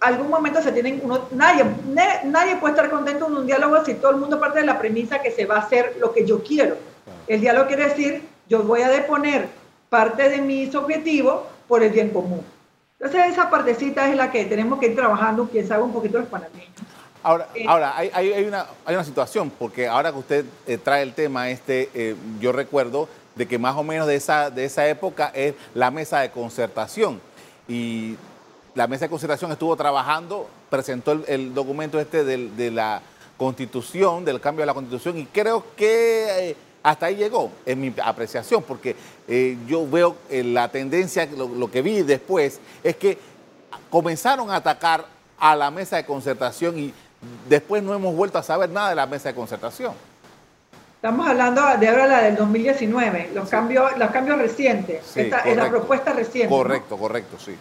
algún 0.00 0.30
momento 0.30 0.62
se 0.62 0.72
tienen 0.72 1.00
uno, 1.02 1.22
nadie, 1.32 1.64
nadie 2.24 2.56
puede 2.56 2.74
estar 2.74 2.90
contento 2.90 3.26
en 3.26 3.34
un 3.34 3.46
diálogo 3.46 3.84
si 3.84 3.94
todo 3.94 4.12
el 4.12 4.18
mundo 4.18 4.38
parte 4.38 4.60
de 4.60 4.66
la 4.66 4.78
premisa 4.78 5.20
que 5.20 5.30
se 5.30 5.46
va 5.46 5.56
a 5.56 5.60
hacer 5.60 5.96
lo 6.00 6.12
que 6.12 6.26
yo 6.26 6.42
quiero. 6.42 6.76
El 7.26 7.40
diálogo 7.40 7.66
quiere 7.66 7.88
decir, 7.88 8.22
yo 8.48 8.62
voy 8.62 8.82
a 8.82 8.88
deponer 8.88 9.48
parte 9.88 10.28
de 10.28 10.40
mis 10.40 10.74
objetivos 10.74 11.42
por 11.66 11.82
el 11.82 11.90
bien 11.90 12.10
común. 12.10 12.42
Entonces 12.98 13.32
esa 13.32 13.50
partecita 13.50 14.08
es 14.08 14.16
la 14.16 14.30
que 14.30 14.44
tenemos 14.44 14.78
que 14.78 14.86
ir 14.86 14.96
trabajando, 14.96 15.48
quien 15.48 15.66
sabe 15.66 15.82
un 15.82 15.92
poquito 15.92 16.18
los 16.18 16.28
panameños. 16.28 16.70
Ahora, 17.26 17.48
eh, 17.56 17.64
ahora 17.66 17.96
hay, 17.96 18.10
hay, 18.14 18.44
una, 18.44 18.66
hay 18.84 18.94
una 18.94 19.02
situación, 19.02 19.50
porque 19.50 19.88
ahora 19.88 20.12
que 20.12 20.18
usted 20.18 20.44
eh, 20.64 20.78
trae 20.78 21.02
el 21.02 21.12
tema 21.12 21.50
este, 21.50 21.90
eh, 21.92 22.14
yo 22.38 22.52
recuerdo 22.52 23.08
de 23.34 23.48
que 23.48 23.58
más 23.58 23.74
o 23.76 23.82
menos 23.82 24.06
de 24.06 24.14
esa, 24.14 24.48
de 24.48 24.64
esa 24.64 24.86
época 24.86 25.32
es 25.34 25.54
la 25.74 25.90
mesa 25.90 26.20
de 26.20 26.30
concertación. 26.30 27.20
Y 27.66 28.14
la 28.76 28.86
mesa 28.86 29.06
de 29.06 29.10
consideración 29.10 29.50
estuvo 29.50 29.74
trabajando, 29.74 30.48
presentó 30.70 31.20
el, 31.26 31.52
documento 31.52 31.98
este 31.98 32.22
de, 32.22 32.70
la 32.70 33.02
constitución, 33.36 34.24
del 34.24 34.40
cambio 34.40 34.62
de 34.62 34.66
la 34.66 34.74
constitución, 34.74 35.18
y 35.18 35.26
creo 35.26 35.64
que 35.76 36.54
hasta 36.84 37.06
ahí 37.06 37.16
llegó, 37.16 37.50
en 37.66 37.80
mi 37.80 37.92
apreciación, 38.04 38.62
porque 38.62 38.94
eh, 39.26 39.58
yo 39.66 39.84
veo 39.90 40.14
eh, 40.30 40.44
la 40.44 40.68
tendencia, 40.68 41.28
lo, 41.36 41.68
que 41.72 41.82
vi 41.82 42.02
después, 42.02 42.60
es 42.84 42.94
que 42.94 43.18
comenzaron 43.90 44.48
a 44.48 44.56
atacar 44.56 45.06
a 45.38 45.56
la 45.56 45.70
mesa 45.72 45.96
de 45.96 46.06
concertación 46.06 46.78
y 46.78 46.94
después 47.48 47.82
no 47.82 47.94
hemos 47.94 48.14
vuelto 48.14 48.38
a 48.38 48.42
saber 48.42 48.70
nada 48.70 48.90
de 48.90 48.96
la 48.96 49.06
mesa 49.06 49.28
de 49.28 49.34
concertación. 49.34 49.92
Estamos 50.96 51.28
hablando 51.28 51.62
de 51.78 51.88
ahora 51.88 52.06
la 52.06 52.22
del 52.22 52.36
2019, 52.36 53.30
los, 53.34 53.48
cambios, 53.48 53.96
los 53.96 54.10
cambios 54.10 54.38
recientes, 54.38 55.16
esta, 55.16 55.40
es 55.40 55.56
la 55.56 55.68
propuesta 55.68 56.12
reciente. 56.12 56.48
Correcto, 56.48 56.96
correcto, 56.96 57.36
sí. 57.38 57.54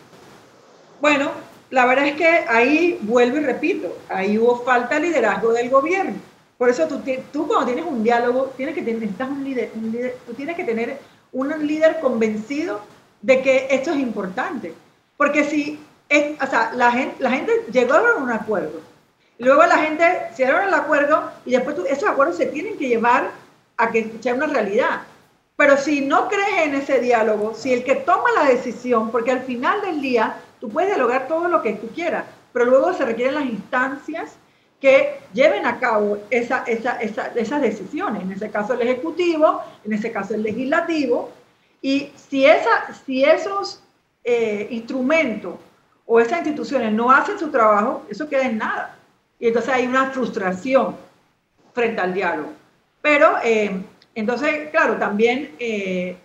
Bueno, 1.01 1.31
la 1.69 1.85
verdad 1.85 2.07
es 2.07 2.15
que 2.15 2.25
ahí 2.25 2.97
vuelvo 3.01 3.37
y 3.37 3.41
repito, 3.41 3.97
ahí 4.09 4.37
hubo 4.37 4.61
falta 4.63 4.95
de 4.95 5.01
liderazgo 5.01 5.51
del 5.53 5.69
gobierno. 5.69 6.15
Por 6.57 6.69
eso 6.69 6.87
tú, 6.87 7.01
tú 7.31 7.47
cuando 7.47 7.65
tienes 7.65 7.85
un 7.85 8.03
diálogo, 8.03 8.53
tienes 8.55 8.73
que 8.73 8.81
tener, 8.81 9.09
un 9.19 9.43
líder, 9.43 9.71
un 9.75 9.91
líder, 9.91 10.17
tú 10.25 10.33
tienes 10.33 10.55
que 10.55 10.63
tener 10.63 10.99
un 11.33 11.67
líder 11.67 11.99
convencido 11.99 12.79
de 13.21 13.41
que 13.41 13.67
esto 13.69 13.91
es 13.91 13.99
importante. 13.99 14.73
Porque 15.17 15.43
si, 15.43 15.79
es, 16.07 16.41
o 16.41 16.47
sea, 16.47 16.71
la 16.73 16.91
gente, 16.91 17.15
la 17.19 17.31
gente 17.31 17.51
llegó 17.71 17.95
a 17.95 18.15
un 18.15 18.31
acuerdo, 18.31 18.79
luego 19.37 19.65
la 19.65 19.77
gente 19.79 20.03
llegaron 20.37 20.67
el 20.67 20.73
acuerdo 20.73 21.31
y 21.45 21.51
después 21.51 21.77
esos 21.89 22.09
acuerdos 22.09 22.37
se 22.37 22.45
tienen 22.47 22.77
que 22.77 22.87
llevar 22.87 23.31
a 23.77 23.91
que 23.91 24.11
sea 24.21 24.33
una 24.33 24.47
realidad. 24.47 25.01
Pero 25.57 25.77
si 25.77 26.01
no 26.01 26.27
crees 26.27 26.63
en 26.63 26.75
ese 26.75 26.99
diálogo, 26.99 27.53
si 27.53 27.73
el 27.73 27.83
que 27.83 27.95
toma 27.95 28.29
la 28.35 28.49
decisión, 28.49 29.09
porque 29.09 29.31
al 29.31 29.41
final 29.41 29.81
del 29.81 30.01
día 30.01 30.35
Tú 30.59 30.69
puedes 30.69 30.89
dialogar 30.89 31.27
todo 31.27 31.47
lo 31.47 31.61
que 31.61 31.73
tú 31.73 31.89
quieras, 31.89 32.25
pero 32.53 32.65
luego 32.65 32.93
se 32.93 33.05
requieren 33.05 33.35
las 33.35 33.45
instancias 33.45 34.35
que 34.79 35.19
lleven 35.33 35.65
a 35.65 35.79
cabo 35.79 36.17
esa, 36.29 36.63
esas 36.65 37.61
decisiones, 37.61 38.23
en 38.23 38.31
ese 38.31 38.49
caso 38.49 38.73
el 38.73 38.81
Ejecutivo, 38.81 39.61
en 39.83 39.93
ese 39.93 40.11
caso 40.11 40.35
el 40.35 40.43
Legislativo, 40.43 41.31
y 41.81 42.11
si, 42.15 42.45
esa, 42.45 42.93
si 43.05 43.23
esos 43.23 43.83
eh, 44.23 44.67
instrumentos 44.71 45.55
o 46.05 46.19
esas 46.19 46.39
instituciones 46.39 46.91
no 46.93 47.11
hacen 47.11 47.37
su 47.37 47.49
trabajo, 47.49 48.03
eso 48.09 48.27
queda 48.27 48.47
en 48.47 48.57
nada. 48.57 48.97
Y 49.39 49.47
entonces 49.47 49.73
hay 49.73 49.87
una 49.87 50.11
frustración 50.11 50.95
frente 51.73 52.01
al 52.01 52.13
diálogo. 52.13 52.53
Pero, 53.01 53.37
eh, 53.43 53.81
entonces, 54.15 54.69
claro, 54.71 54.95
también 54.97 55.55
eh, 55.59 56.17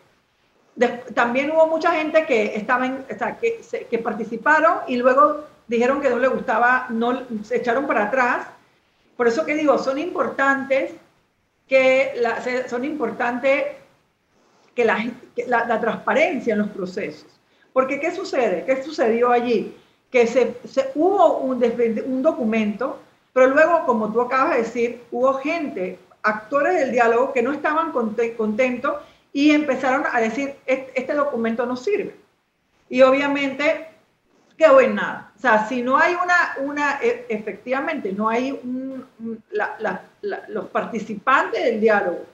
también 1.14 1.50
hubo 1.50 1.66
mucha 1.66 1.92
gente 1.92 2.24
que, 2.24 2.54
estaban, 2.56 3.04
que, 3.40 3.60
que, 3.90 3.98
participaron 3.98 4.78
y 4.86 4.96
luego 4.96 5.44
dijeron 5.66 6.00
que 6.00 6.10
no 6.10 6.18
le 6.18 6.28
gustaba, 6.28 6.86
no, 6.90 7.22
se 7.42 7.56
echaron 7.56 7.86
para 7.86 8.04
atrás. 8.04 8.46
Por 9.16 9.28
eso 9.28 9.44
que 9.44 9.54
digo, 9.54 9.78
son 9.78 9.98
importantes 9.98 10.92
que 11.68 12.12
la, 12.16 12.42
son 12.68 12.84
importantes 12.84 13.64
que, 14.74 14.84
la, 14.84 15.12
la, 15.46 15.80
transparencia 15.80 16.54
en 16.54 16.60
los 16.60 16.70
procesos. 16.70 17.28
Porque 17.72 18.00
¿qué 18.00 18.10
sucede? 18.10 18.64
¿Qué 18.64 18.82
sucedió 18.82 19.30
allí? 19.30 19.76
Que 20.10 20.26
se, 20.26 20.56
se 20.66 20.90
hubo 20.94 21.38
un, 21.38 21.62
un 22.06 22.22
documento, 22.22 23.00
pero 23.32 23.48
luego, 23.48 23.84
como 23.86 24.12
tú 24.12 24.20
acabas 24.20 24.52
de 24.52 24.62
decir, 24.62 25.02
hubo 25.10 25.34
gente, 25.34 25.98
actores 26.22 26.74
del 26.74 26.92
diálogo, 26.92 27.32
que 27.32 27.42
no 27.42 27.52
estaban 27.52 27.92
contentos 27.92 28.96
y 29.32 29.52
empezaron 29.52 30.04
a 30.12 30.20
decir, 30.20 30.56
este 30.66 31.14
documento 31.14 31.64
no 31.64 31.76
sirve. 31.76 32.16
Y 32.88 33.02
obviamente 33.02 33.86
quedó 34.56 34.80
en 34.80 34.96
nada. 34.96 35.32
O 35.36 35.40
sea, 35.40 35.66
si 35.68 35.80
no 35.80 35.96
hay 35.96 36.14
una, 36.14 36.56
una 36.58 36.98
e, 37.00 37.26
efectivamente, 37.28 38.12
no 38.12 38.28
hay 38.28 38.50
un, 38.50 39.06
los 40.48 40.66
participantes 40.66 41.64
del 41.64 41.80
diálogo 41.80 42.26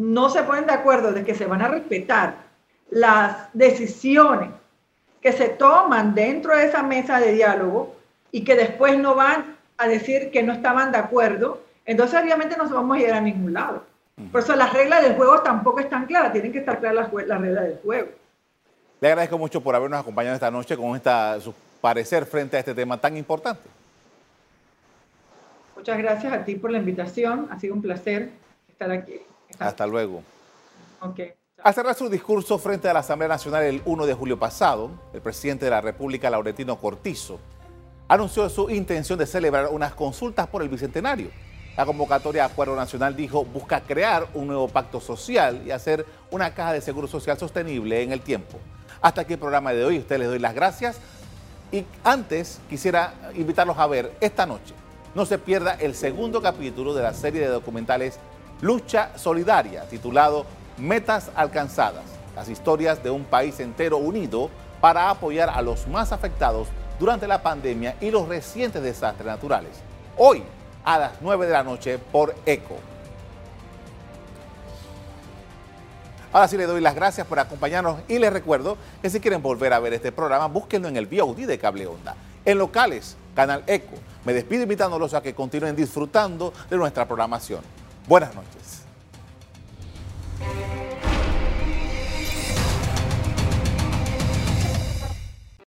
no 0.00 0.30
se 0.30 0.42
ponen 0.42 0.66
de 0.66 0.72
acuerdo 0.72 1.12
de 1.12 1.24
que 1.24 1.34
se 1.34 1.46
van 1.46 1.62
a 1.62 1.68
respetar 1.68 2.36
las 2.90 3.48
decisiones 3.52 4.50
que 5.20 5.32
se 5.32 5.48
toman 5.48 6.14
dentro 6.14 6.56
de 6.56 6.66
esa 6.66 6.82
mesa 6.82 7.20
de 7.20 7.32
diálogo 7.32 7.94
y 8.32 8.44
que 8.44 8.54
después 8.54 8.98
no 8.98 9.14
van 9.14 9.56
a 9.76 9.88
decir 9.88 10.30
que 10.30 10.42
no 10.42 10.52
estaban 10.52 10.92
de 10.92 10.98
acuerdo, 10.98 11.62
entonces 11.84 12.20
obviamente 12.20 12.56
no 12.56 12.68
vamos 12.68 12.96
a 12.96 13.00
llegar 13.00 13.18
a 13.18 13.20
ningún 13.20 13.52
lado. 13.52 13.84
Por 14.30 14.42
eso 14.42 14.54
las 14.54 14.72
reglas 14.72 15.02
del 15.02 15.16
juego 15.16 15.40
tampoco 15.40 15.80
están 15.80 16.06
claras, 16.06 16.32
tienen 16.32 16.52
que 16.52 16.58
estar 16.58 16.78
claras 16.78 17.10
las, 17.12 17.40
reglas 17.40 17.64
del 17.64 17.78
juego. 17.78 18.08
Le 19.00 19.08
agradezco 19.08 19.38
mucho 19.38 19.62
por 19.62 19.74
habernos 19.74 19.98
acompañado 19.98 20.34
esta 20.34 20.50
noche 20.50 20.76
con 20.76 20.94
esta, 20.94 21.40
su 21.40 21.54
parecer 21.80 22.26
frente 22.26 22.56
a 22.56 22.60
este 22.60 22.74
tema 22.74 23.00
tan 23.00 23.16
importante. 23.16 23.62
Muchas 25.74 25.96
gracias 25.96 26.32
a 26.32 26.44
ti 26.44 26.56
por 26.56 26.70
la 26.70 26.78
invitación, 26.78 27.48
ha 27.50 27.58
sido 27.58 27.74
un 27.74 27.80
placer 27.80 28.28
estar 28.68 28.90
aquí. 28.90 29.20
Hasta 29.58 29.86
luego. 29.86 30.22
Al 31.62 31.74
cerrar 31.74 31.94
su 31.94 32.08
discurso 32.08 32.58
frente 32.58 32.88
a 32.88 32.94
la 32.94 33.00
Asamblea 33.00 33.28
Nacional 33.28 33.64
el 33.64 33.82
1 33.84 34.06
de 34.06 34.14
julio 34.14 34.38
pasado, 34.38 34.90
el 35.12 35.20
presidente 35.20 35.66
de 35.66 35.70
la 35.70 35.80
República, 35.80 36.30
Laurentino 36.30 36.78
Cortizo, 36.78 37.38
anunció 38.08 38.48
su 38.48 38.70
intención 38.70 39.18
de 39.18 39.26
celebrar 39.26 39.68
unas 39.70 39.94
consultas 39.94 40.46
por 40.46 40.62
el 40.62 40.68
Bicentenario 40.68 41.30
la 41.80 41.86
convocatoria 41.86 42.44
Acuerdo 42.44 42.76
Nacional 42.76 43.16
dijo 43.16 43.42
busca 43.42 43.80
crear 43.80 44.26
un 44.34 44.48
nuevo 44.48 44.68
pacto 44.68 45.00
social 45.00 45.62
y 45.64 45.70
hacer 45.70 46.04
una 46.30 46.52
caja 46.52 46.74
de 46.74 46.82
seguro 46.82 47.08
social 47.08 47.38
sostenible 47.38 48.02
en 48.02 48.12
el 48.12 48.20
tiempo. 48.20 48.58
Hasta 49.00 49.22
aquí 49.22 49.32
el 49.32 49.38
programa 49.38 49.72
de 49.72 49.84
hoy. 49.84 49.96
A 49.96 50.00
ustedes 50.00 50.20
les 50.20 50.28
doy 50.28 50.38
las 50.38 50.54
gracias. 50.54 50.98
Y 51.72 51.86
antes 52.04 52.60
quisiera 52.68 53.14
invitarlos 53.34 53.78
a 53.78 53.86
ver 53.86 54.12
esta 54.20 54.44
noche. 54.44 54.74
No 55.14 55.24
se 55.24 55.38
pierda 55.38 55.72
el 55.74 55.94
segundo 55.94 56.42
capítulo 56.42 56.92
de 56.92 57.02
la 57.02 57.14
serie 57.14 57.40
de 57.40 57.46
documentales 57.46 58.18
Lucha 58.60 59.16
Solidaria, 59.16 59.88
titulado 59.88 60.44
Metas 60.80 61.30
Alcanzadas, 61.34 62.04
las 62.34 62.48
historias 62.48 63.02
de 63.02 63.10
un 63.10 63.24
país 63.24 63.60
entero 63.60 63.98
unido 63.98 64.50
para 64.80 65.10
apoyar 65.10 65.50
a 65.50 65.62
los 65.62 65.86
más 65.86 66.12
afectados 66.12 66.68
durante 66.98 67.28
la 67.28 67.42
pandemia 67.42 67.96
y 68.00 68.10
los 68.10 68.28
recientes 68.28 68.82
desastres 68.82 69.26
naturales. 69.26 69.72
Hoy 70.16 70.42
a 70.84 70.98
las 70.98 71.12
9 71.20 71.46
de 71.46 71.52
la 71.52 71.62
noche 71.62 71.98
por 71.98 72.34
ECO. 72.46 72.76
Ahora 76.32 76.46
sí 76.46 76.56
le 76.56 76.66
doy 76.66 76.80
las 76.80 76.94
gracias 76.94 77.26
por 77.26 77.38
acompañarnos 77.38 78.00
y 78.06 78.18
les 78.18 78.32
recuerdo 78.32 78.76
que 79.02 79.10
si 79.10 79.18
quieren 79.20 79.42
volver 79.42 79.72
a 79.72 79.80
ver 79.80 79.94
este 79.94 80.12
programa, 80.12 80.46
búsquenlo 80.46 80.88
en 80.88 80.96
el 80.96 81.06
VOD 81.06 81.46
de 81.46 81.58
Cable 81.58 81.86
Onda. 81.86 82.14
En 82.44 82.56
locales, 82.56 83.16
Canal 83.34 83.64
ECO. 83.66 83.96
Me 84.24 84.32
despido 84.32 84.62
invitándolos 84.62 85.12
a 85.14 85.22
que 85.22 85.34
continúen 85.34 85.74
disfrutando 85.74 86.52
de 86.68 86.76
nuestra 86.76 87.06
programación. 87.06 87.62
Buenas 88.06 88.34
noches. 88.34 88.79
Thank 90.40 90.74
you. 90.74 90.79